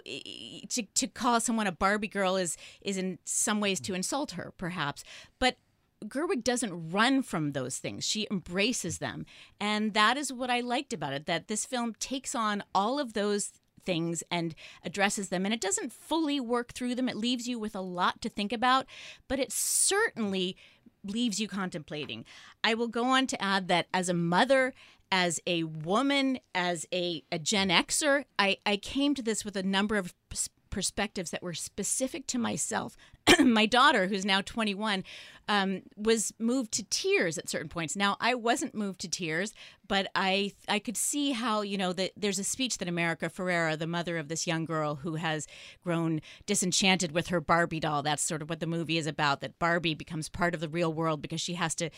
to, 0.70 0.84
to 0.84 1.08
call 1.08 1.42
someone 1.42 1.68
a 1.68 1.72
Barbie 1.74 2.08
girl 2.08 2.38
is, 2.38 2.56
is 2.82 2.98
in 2.98 3.20
some 3.26 3.60
ways 3.60 3.82
to 3.82 3.94
insult 3.94 4.32
her, 4.32 4.54
perhaps. 4.58 5.04
But 5.38 5.58
Gerwig 6.06 6.44
doesn't 6.44 6.92
run 6.92 7.24
from 7.24 7.52
those 7.52 7.78
things. 7.78 8.06
She 8.06 8.28
embraces 8.30 9.00
them. 9.00 9.26
And 9.60 9.94
that 9.94 10.18
is 10.18 10.32
what 10.32 10.50
I 10.50 10.62
liked 10.62 10.94
about 10.94 11.14
it 11.14 11.26
that 11.26 11.48
this 11.48 11.66
film 11.66 11.96
takes 12.00 12.36
on 12.36 12.64
all 12.74 13.00
of 13.00 13.14
those 13.14 13.52
things 13.88 14.22
and 14.30 14.54
addresses 14.84 15.30
them. 15.30 15.46
And 15.46 15.54
it 15.54 15.62
doesn't 15.62 15.94
fully 15.94 16.40
work 16.40 16.74
through 16.74 16.96
them, 16.96 17.10
it 17.10 17.16
leaves 17.16 17.48
you 17.48 17.58
with 17.58 17.76
a 17.76 17.82
lot 17.82 18.22
to 18.22 18.30
think 18.30 18.52
about, 18.52 18.86
but 19.28 19.40
it 19.40 19.52
certainly 19.52 20.58
leaves 21.04 21.40
you 21.40 21.48
contemplating. 21.48 22.26
I 22.64 22.74
will 22.74 22.90
go 22.90 23.06
on 23.06 23.28
to 23.28 23.42
add 23.42 23.70
that 23.70 23.88
as 23.94 24.10
a 24.10 24.14
mother, 24.14 24.74
as 25.10 25.40
a 25.48 25.64
woman, 25.64 26.40
as 26.54 26.86
a, 26.94 27.24
a 27.32 27.40
Gen 27.40 27.70
Xer, 27.70 28.26
I, 28.38 28.58
I 28.66 28.76
came 28.78 29.16
to 29.16 29.22
this 29.22 29.46
with 29.46 29.56
a 29.56 29.64
number 29.64 29.96
of 29.96 30.14
perspectives 30.78 31.32
that 31.32 31.42
were 31.42 31.56
specific 31.56 32.28
to 32.28 32.38
myself. 32.38 32.96
My 33.40 33.66
daughter, 33.66 34.06
who's 34.06 34.24
now 34.24 34.42
21, 34.42 35.04
um, 35.48 35.82
was 35.96 36.32
moved 36.38 36.72
to 36.74 36.84
tears 36.84 37.40
at 37.40 37.50
certain 37.50 37.68
points. 37.68 37.96
Now, 37.96 38.16
I 38.20 38.36
wasn't 38.36 38.76
moved 38.76 39.00
to 39.00 39.10
tears, 39.10 39.56
but 39.88 40.08
I 40.14 40.52
I 40.68 40.78
could 40.78 40.96
see 40.96 41.32
how 41.32 41.62
you 41.62 41.80
know 41.80 41.94
that 41.94 42.12
there's 42.16 42.38
a 42.38 42.44
speech 42.44 42.78
that 42.78 42.88
America 42.88 43.28
Ferrera, 43.28 43.76
the 43.76 43.88
mother 43.88 44.20
of 44.20 44.28
this 44.28 44.46
young 44.46 44.66
girl 44.66 44.98
who 44.98 45.16
has 45.16 45.48
grown 45.84 46.22
disenchanted 46.46 47.12
with 47.12 47.30
her 47.30 47.42
Barbie 47.42 47.80
doll. 47.80 48.04
That's 48.04 48.22
sort 48.22 48.44
of 48.44 48.50
what 48.50 48.60
the 48.60 48.68
movie 48.68 49.00
is 49.00 49.08
about. 49.08 49.42
That 49.42 49.58
Barbie 49.58 49.96
becomes 49.96 50.30
part 50.30 50.54
of 50.54 50.60
the 50.60 50.70
real 50.70 50.94
world 50.94 51.24
because 51.24 51.42
she 51.42 51.56
has 51.56 51.74
to 51.76 51.90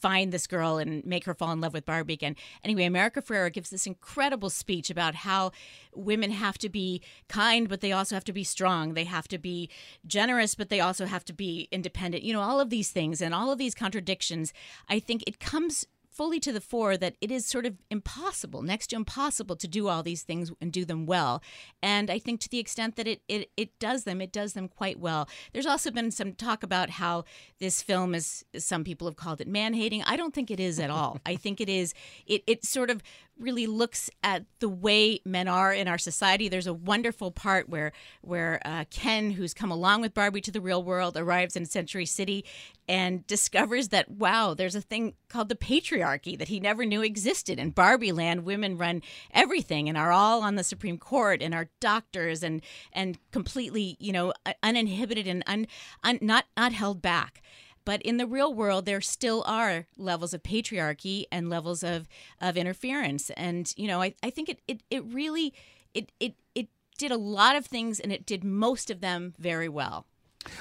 find 0.00 0.32
this 0.32 0.46
girl 0.46 0.78
and 0.78 1.04
make 1.04 1.24
her 1.24 1.34
fall 1.34 1.52
in 1.52 1.60
love 1.60 1.74
with 1.74 1.84
Barbie 1.84 2.14
again. 2.14 2.36
Anyway, 2.64 2.84
America 2.84 3.20
Ferrera 3.20 3.52
gives 3.52 3.70
this 3.70 3.86
incredible 3.86 4.50
speech 4.50 4.90
about 4.90 5.14
how 5.14 5.50
women 5.94 6.30
have 6.30 6.58
to 6.58 6.68
be 6.68 7.02
kind, 7.28 7.68
but 7.68 7.80
they 7.80 7.92
also 7.92 8.14
have 8.14 8.24
to 8.24 8.32
be 8.32 8.44
strong. 8.44 8.94
They 8.94 9.04
have 9.04 9.28
to 9.28 9.38
be 9.38 9.68
generous, 10.06 10.54
but 10.54 10.68
they 10.68 10.80
also 10.80 11.06
have 11.06 11.24
to 11.26 11.32
be 11.32 11.68
independent. 11.72 12.22
You 12.22 12.32
know, 12.32 12.42
all 12.42 12.60
of 12.60 12.70
these 12.70 12.90
things 12.90 13.20
and 13.20 13.34
all 13.34 13.50
of 13.50 13.58
these 13.58 13.74
contradictions. 13.74 14.52
I 14.88 15.00
think 15.00 15.24
it 15.26 15.40
comes 15.40 15.86
fully 16.18 16.40
to 16.40 16.52
the 16.52 16.60
fore 16.60 16.96
that 16.96 17.14
it 17.20 17.30
is 17.30 17.46
sort 17.46 17.64
of 17.64 17.76
impossible, 17.92 18.60
next 18.60 18.88
to 18.88 18.96
impossible, 18.96 19.54
to 19.54 19.68
do 19.68 19.86
all 19.86 20.02
these 20.02 20.24
things 20.24 20.50
and 20.60 20.72
do 20.72 20.84
them 20.84 21.06
well. 21.06 21.40
And 21.80 22.10
I 22.10 22.18
think 22.18 22.40
to 22.40 22.48
the 22.48 22.58
extent 22.58 22.96
that 22.96 23.06
it 23.06 23.22
it, 23.28 23.50
it 23.56 23.78
does 23.78 24.02
them, 24.02 24.20
it 24.20 24.32
does 24.32 24.52
them 24.52 24.66
quite 24.68 24.98
well. 24.98 25.28
There's 25.52 25.64
also 25.64 25.92
been 25.92 26.10
some 26.10 26.32
talk 26.32 26.64
about 26.64 26.90
how 26.90 27.24
this 27.60 27.80
film 27.80 28.16
is 28.16 28.44
some 28.56 28.82
people 28.82 29.06
have 29.06 29.16
called 29.16 29.40
it 29.40 29.46
man 29.46 29.74
hating. 29.74 30.02
I 30.02 30.16
don't 30.16 30.34
think 30.34 30.50
it 30.50 30.58
is 30.58 30.80
at 30.80 30.90
all. 30.90 31.20
I 31.24 31.36
think 31.36 31.60
it 31.60 31.68
is 31.68 31.94
it 32.26 32.42
it 32.48 32.64
sort 32.64 32.90
of 32.90 33.00
really 33.38 33.66
looks 33.66 34.10
at 34.22 34.44
the 34.60 34.68
way 34.68 35.20
men 35.24 35.48
are 35.48 35.72
in 35.72 35.88
our 35.88 35.98
society. 35.98 36.48
There's 36.48 36.66
a 36.66 36.74
wonderful 36.74 37.30
part 37.30 37.68
where 37.68 37.92
where 38.20 38.60
uh, 38.64 38.84
Ken, 38.90 39.32
who's 39.32 39.54
come 39.54 39.70
along 39.70 40.00
with 40.00 40.14
Barbie 40.14 40.40
to 40.42 40.50
the 40.50 40.60
real 40.60 40.82
world, 40.82 41.16
arrives 41.16 41.56
in 41.56 41.66
Century 41.66 42.06
City 42.06 42.44
and 42.88 43.26
discovers 43.26 43.88
that 43.88 44.10
wow, 44.10 44.54
there's 44.54 44.74
a 44.74 44.80
thing 44.80 45.14
called 45.28 45.48
the 45.48 45.54
patriarchy 45.54 46.38
that 46.38 46.48
he 46.48 46.60
never 46.60 46.84
knew 46.84 47.02
existed. 47.02 47.58
In 47.58 47.70
Barbie 47.70 48.12
Land, 48.12 48.44
women 48.44 48.78
run 48.78 49.02
everything 49.32 49.88
and 49.88 49.98
are 49.98 50.12
all 50.12 50.42
on 50.42 50.56
the 50.56 50.64
Supreme 50.64 50.98
Court 50.98 51.42
and 51.42 51.54
are 51.54 51.70
doctors 51.80 52.42
and 52.42 52.62
and 52.92 53.18
completely 53.30 53.96
you 53.98 54.12
know 54.12 54.32
uninhibited 54.62 55.26
and 55.26 55.42
un, 55.46 55.66
un, 56.02 56.18
not 56.22 56.46
not 56.56 56.72
held 56.72 57.02
back. 57.02 57.42
But 57.88 58.02
in 58.02 58.18
the 58.18 58.26
real 58.26 58.52
world, 58.52 58.84
there 58.84 59.00
still 59.00 59.42
are 59.46 59.86
levels 59.96 60.34
of 60.34 60.42
patriarchy 60.42 61.24
and 61.32 61.48
levels 61.48 61.82
of, 61.82 62.06
of 62.38 62.58
interference. 62.58 63.30
And, 63.30 63.72
you 63.78 63.86
know, 63.86 64.02
I, 64.02 64.14
I 64.22 64.28
think 64.28 64.50
it, 64.50 64.60
it, 64.68 64.82
it 64.90 65.02
really, 65.06 65.54
it, 65.94 66.12
it, 66.20 66.34
it 66.54 66.68
did 66.98 67.10
a 67.12 67.16
lot 67.16 67.56
of 67.56 67.64
things 67.64 67.98
and 67.98 68.12
it 68.12 68.26
did 68.26 68.44
most 68.44 68.90
of 68.90 69.00
them 69.00 69.32
very 69.38 69.70
well. 69.70 70.04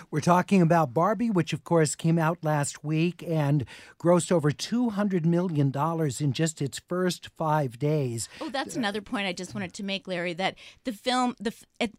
We're 0.09 0.21
talking 0.21 0.61
about 0.61 0.93
Barbie, 0.93 1.29
which 1.29 1.53
of 1.53 1.63
course 1.63 1.95
came 1.95 2.17
out 2.17 2.39
last 2.43 2.83
week 2.83 3.23
and 3.27 3.65
grossed 3.99 4.31
over 4.31 4.51
$200 4.51 5.25
million 5.25 5.71
in 6.19 6.33
just 6.33 6.61
its 6.61 6.81
first 6.87 7.29
five 7.37 7.79
days. 7.79 8.27
Oh, 8.41 8.49
that's 8.49 8.75
another 8.75 9.01
point 9.01 9.27
I 9.27 9.33
just 9.33 9.53
wanted 9.53 9.73
to 9.73 9.83
make, 9.83 10.07
Larry, 10.07 10.33
that 10.33 10.55
the 10.83 10.91
film, 10.91 11.35
the, 11.39 11.53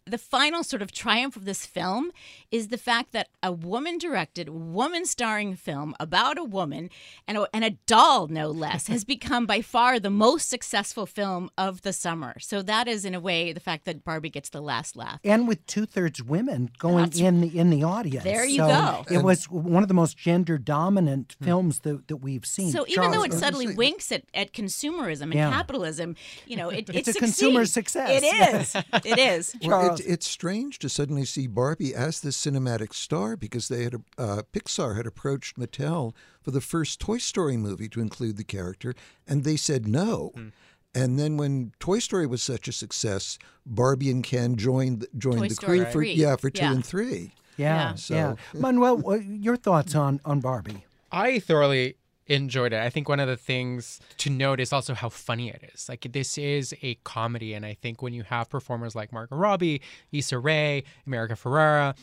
the 0.07 0.19
final 0.19 0.63
sort 0.63 0.83
of 0.83 0.93
triumph 0.93 1.37
of 1.37 1.45
this 1.45 1.67
film 1.67 2.11
is 2.51 2.69
the 2.69 2.79
fact 2.79 3.13
that 3.13 3.29
a 3.43 3.53
woman 3.53 3.99
directed, 3.99 4.49
woman 4.49 5.05
starring 5.05 5.55
film 5.55 5.95
about 6.01 6.39
a 6.39 6.45
woman 6.45 6.91
and 7.27 7.39
a, 7.39 7.49
and 7.55 7.65
a 7.65 7.71
doll, 7.87 8.27
no 8.29 8.51
less, 8.51 8.89
has 8.89 9.05
become 9.09 9.47
by 9.47 9.61
far 9.63 9.99
the 9.99 10.11
most 10.11 10.49
successful 10.49 11.07
film 11.07 11.51
of 11.57 11.83
the 11.83 11.93
summer. 11.93 12.39
So 12.41 12.63
that 12.63 12.89
is, 12.89 13.05
in 13.05 13.15
a 13.15 13.21
way, 13.21 13.53
the 13.53 13.61
fact 13.61 13.85
that 13.85 14.05
Barbie 14.05 14.31
gets 14.31 14.49
the 14.49 14.61
last 14.61 14.97
laugh. 14.97 15.21
And 15.25 15.47
with 15.47 15.65
two 15.67 15.87
thirds 15.87 16.23
women 16.23 16.71
going 16.79 17.05
that's, 17.05 17.19
in, 17.19 17.41
the 17.41 17.59
in 17.59 17.68
the 17.71 17.79
the 17.79 17.87
audience. 17.87 18.25
There 18.25 18.45
you 18.45 18.59
so 18.59 18.69
go. 18.69 19.05
It 19.11 19.23
was 19.23 19.45
one 19.47 19.83
of 19.83 19.89
the 19.89 19.95
most 19.95 20.17
gender 20.17 20.59
dominant 20.59 21.37
hmm. 21.39 21.45
films 21.45 21.81
that, 21.81 22.09
that 22.09 22.19
we've 22.19 22.45
seen. 22.45 22.71
So 22.73 22.85
even 22.89 23.11
though 23.11 23.23
it 23.23 23.33
subtly 23.33 23.75
winks 23.75 24.13
at, 24.13 24.25
at 24.35 24.53
consumerism 24.53 25.23
and 25.23 25.35
yeah. 25.35 25.51
capitalism, 25.51 26.17
you 26.47 26.57
know, 26.57 26.71
it, 26.71 26.89
it's 26.93 27.09
it 27.09 27.17
a 27.17 27.19
consumer 27.19 27.65
success. 27.67 28.23
It 28.23 28.25
is. 28.25 28.75
it 29.05 29.19
is. 29.19 29.55
Well, 29.69 29.97
it, 29.97 30.01
it's 30.07 30.27
strange 30.27 30.79
to 30.79 30.89
suddenly 30.89 31.27
see 31.27 31.47
Barbie 31.47 31.95
as 31.95 32.21
the 32.21 32.31
cinematic 32.31 32.95
star 32.95 33.37
because 33.37 33.69
they 33.69 33.85
had 33.85 33.97
uh, 34.17 34.43
Pixar 34.53 34.97
had 34.97 35.07
approached 35.07 35.59
Mattel 35.59 36.15
for 36.41 36.53
the 36.53 36.63
first 36.63 37.01
Toy 37.01 37.19
Story 37.19 37.59
movie 37.59 37.89
to 37.91 38.01
include 38.01 38.39
the 38.39 38.45
character, 38.45 38.95
and 39.27 39.45
they 39.45 39.57
said 39.57 39.87
no. 39.87 40.31
Hmm. 40.35 40.49
And 40.95 41.19
then 41.19 41.37
when 41.37 41.73
Toy 41.81 41.99
Story 41.99 42.27
was 42.27 42.43
such 42.43 42.67
a 42.67 42.73
success, 42.73 43.39
Barbie 43.67 44.11
and 44.11 44.25
Ken 44.25 44.57
joined 44.57 45.07
joined 45.19 45.41
Toy 45.41 45.49
the 45.49 45.55
crew 45.55 45.85
for 45.85 46.03
yeah 46.03 46.37
for 46.37 46.49
two 46.49 46.63
yeah. 46.63 46.73
and 46.73 46.85
three. 46.85 47.35
Yeah, 47.59 47.95
so. 47.97 48.15
yeah. 48.15 48.35
Manuel, 48.55 49.21
your 49.21 49.57
thoughts 49.57 49.95
on 49.95 50.21
on 50.25 50.41
Barbie? 50.41 50.85
I 51.13 51.39
thoroughly 51.41 51.97
enjoyed 52.27 52.73
it. 52.73 52.81
I 52.81 52.91
think 52.91 53.09
one 53.09 53.21
of 53.21 53.29
the 53.29 53.37
things 53.37 54.01
to 54.19 54.31
note 54.31 54.61
is 54.61 54.73
also 54.73 54.95
how 54.95 55.09
funny 55.09 55.49
it 55.49 55.71
is. 55.75 55.89
Like 55.89 56.07
this 56.13 56.39
is 56.39 56.75
a 56.83 56.95
comedy, 57.05 57.55
and 57.55 57.67
I 57.67 57.75
think 57.75 58.01
when 58.03 58.13
you 58.13 58.23
have 58.23 58.49
performers 58.49 58.95
like 58.95 59.13
Margot 59.13 59.37
Robbie, 59.37 59.83
Issa 60.13 60.39
Rae, 60.39 60.85
America 61.07 61.35
Ferrera, 61.35 61.97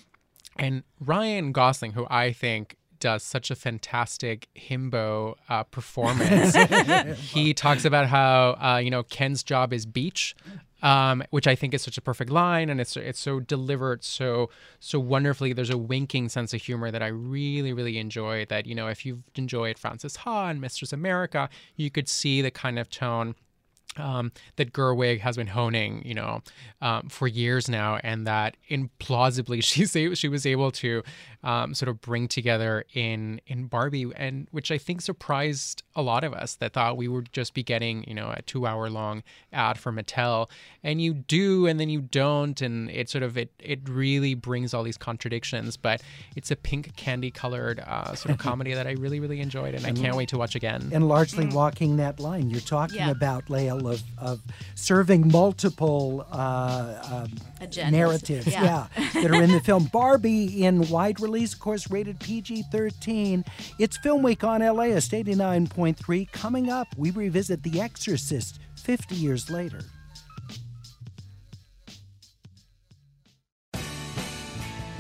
and 0.58 0.84
Ryan 1.00 1.52
Gosling, 1.52 1.94
who 1.94 2.06
I 2.10 2.32
think 2.34 2.76
does 3.06 3.22
such 3.22 3.52
a 3.52 3.56
fantastic 3.56 4.48
himbo 4.56 5.36
uh, 5.48 5.62
performance. 5.66 6.56
he 7.20 7.54
talks 7.54 7.86
about 7.86 8.08
how 8.08 8.58
uh, 8.60 8.80
you 8.84 8.90
know 8.90 9.04
Ken's 9.04 9.44
job 9.44 9.72
is 9.72 9.86
beach, 9.86 10.36
um, 10.82 11.24
which 11.30 11.46
I 11.46 11.54
think 11.54 11.76
is 11.76 11.84
such 11.84 12.00
a 12.00 12.02
perfect 12.02 12.32
line, 12.32 12.68
and 12.68 12.82
it's 12.82 12.98
it's 12.98 13.20
so 13.20 13.40
delivered 13.40 14.04
so 14.04 14.50
so 14.80 15.00
wonderfully. 15.00 15.54
There's 15.54 15.70
a 15.70 15.78
winking 15.78 16.30
sense 16.30 16.52
of 16.52 16.64
humor 16.64 16.90
that 16.90 17.04
I 17.04 17.08
really 17.10 17.74
really 17.74 18.00
enjoy. 18.00 18.44
That 18.46 18.66
you 18.66 18.74
know, 18.74 18.88
if 18.88 19.06
you've 19.06 19.22
enjoyed 19.36 19.78
Frances 19.78 20.16
Ha 20.16 20.48
and 20.50 20.60
Mistress 20.60 20.92
America, 20.92 21.48
you 21.76 21.92
could 21.92 22.10
see 22.10 22.42
the 22.42 22.50
kind 22.50 22.80
of 22.80 22.90
tone 22.90 23.36
um, 23.98 24.32
that 24.58 24.74
Gerwig 24.74 25.20
has 25.20 25.38
been 25.38 25.48
honing, 25.48 26.02
you 26.06 26.14
know, 26.14 26.42
um, 26.82 27.10
for 27.10 27.28
years 27.28 27.70
now, 27.70 27.98
and 28.04 28.28
that 28.28 28.58
implausibly 28.70 29.64
she's 29.64 29.92
she 30.18 30.28
was 30.28 30.46
able 30.46 30.72
to 30.72 31.04
um, 31.46 31.76
sort 31.76 31.90
of 31.90 32.02
bring 32.02 32.28
together 32.28 32.86
in 32.94 33.40
in 33.46 33.68
Barbie, 33.68 34.08
and 34.16 34.48
which 34.52 34.72
I 34.72 34.80
think 34.80 35.02
surprised 35.02 35.84
a 35.96 36.02
lot 36.02 36.24
of 36.24 36.34
us 36.34 36.56
that 36.56 36.74
thought 36.74 36.98
we 36.98 37.08
would 37.08 37.32
just 37.32 37.54
be 37.54 37.62
getting, 37.62 38.04
you 38.08 38.16
know, 38.16 38.34
a 38.36 38.42
two 38.42 38.66
hour 38.66 38.90
long 38.90 39.22
ad 39.54 39.78
for 39.78 39.92
Mattel, 39.94 40.50
and 40.84 41.00
you 41.00 41.14
do, 41.14 41.68
and 41.68 41.80
then 41.80 41.88
you 41.88 42.02
don't, 42.02 42.60
and 42.62 42.90
it 42.90 43.10
sort 43.10 43.24
of 43.24 43.38
it 43.38 43.52
it 43.60 43.88
really 43.88 44.34
brings 44.34 44.74
all 44.74 44.82
these 44.82 44.98
contradictions, 44.98 45.78
but 45.78 46.02
it's 46.36 46.50
a 46.50 46.56
pink 46.56 46.96
candy 46.96 47.30
colored 47.30 47.80
uh, 47.80 48.16
sort 48.16 48.34
of 48.34 48.40
comedy 48.40 48.74
that 48.74 48.88
I 48.88 48.94
really 48.94 49.20
really 49.20 49.40
enjoyed, 49.40 49.76
and 49.76 49.86
I 49.86 49.92
can't 49.92 50.16
wait 50.16 50.30
to 50.30 50.40
watch 50.40 50.56
again. 50.56 50.90
And 50.92 51.08
largely 51.08 51.46
walking 51.46 51.98
that 51.98 52.20
line, 52.20 52.50
you're 52.50 52.60
talking 52.60 52.98
yeah. 52.98 53.12
about 53.12 53.46
Leia 53.46 53.76
of, 53.88 54.02
of 54.18 54.42
serving 54.74 55.28
multiple 55.28 56.26
uh, 56.32 57.28
um, 57.62 57.92
narratives 57.92 58.48
yeah. 58.48 58.88
yeah. 58.98 59.22
that 59.22 59.30
are 59.30 59.44
in 59.44 59.52
the 59.52 59.60
film. 59.60 59.86
Barbie 59.86 60.64
in 60.64 60.90
wide 60.90 61.20
release, 61.36 61.54
of 61.54 61.60
course, 61.60 61.92
rated 61.92 62.18
PG 62.22 62.64
13. 62.72 63.44
It's 63.78 63.98
Film 63.98 64.24
Week 64.24 64.42
on 64.46 64.62
LAist 64.62 65.12
89.3. 65.12 66.32
Coming 66.32 66.70
up, 66.70 66.88
we 66.98 67.12
revisit 67.12 67.62
The 67.62 67.82
Exorcist 67.82 68.60
50 68.78 69.16
years 69.16 69.50
later. 69.50 69.82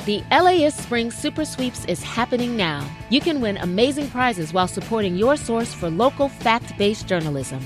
The 0.06 0.24
LAist 0.30 0.84
Spring 0.84 1.10
Super 1.10 1.46
Sweeps 1.46 1.86
is 1.86 2.04
happening 2.04 2.58
now. 2.58 2.86
You 3.10 3.22
can 3.22 3.40
win 3.40 3.56
amazing 3.58 4.10
prizes 4.10 4.52
while 4.52 4.68
supporting 4.68 5.16
your 5.16 5.38
source 5.38 5.74
for 5.74 5.90
local 5.90 6.28
fact 6.28 6.78
based 6.78 7.08
journalism. 7.08 7.66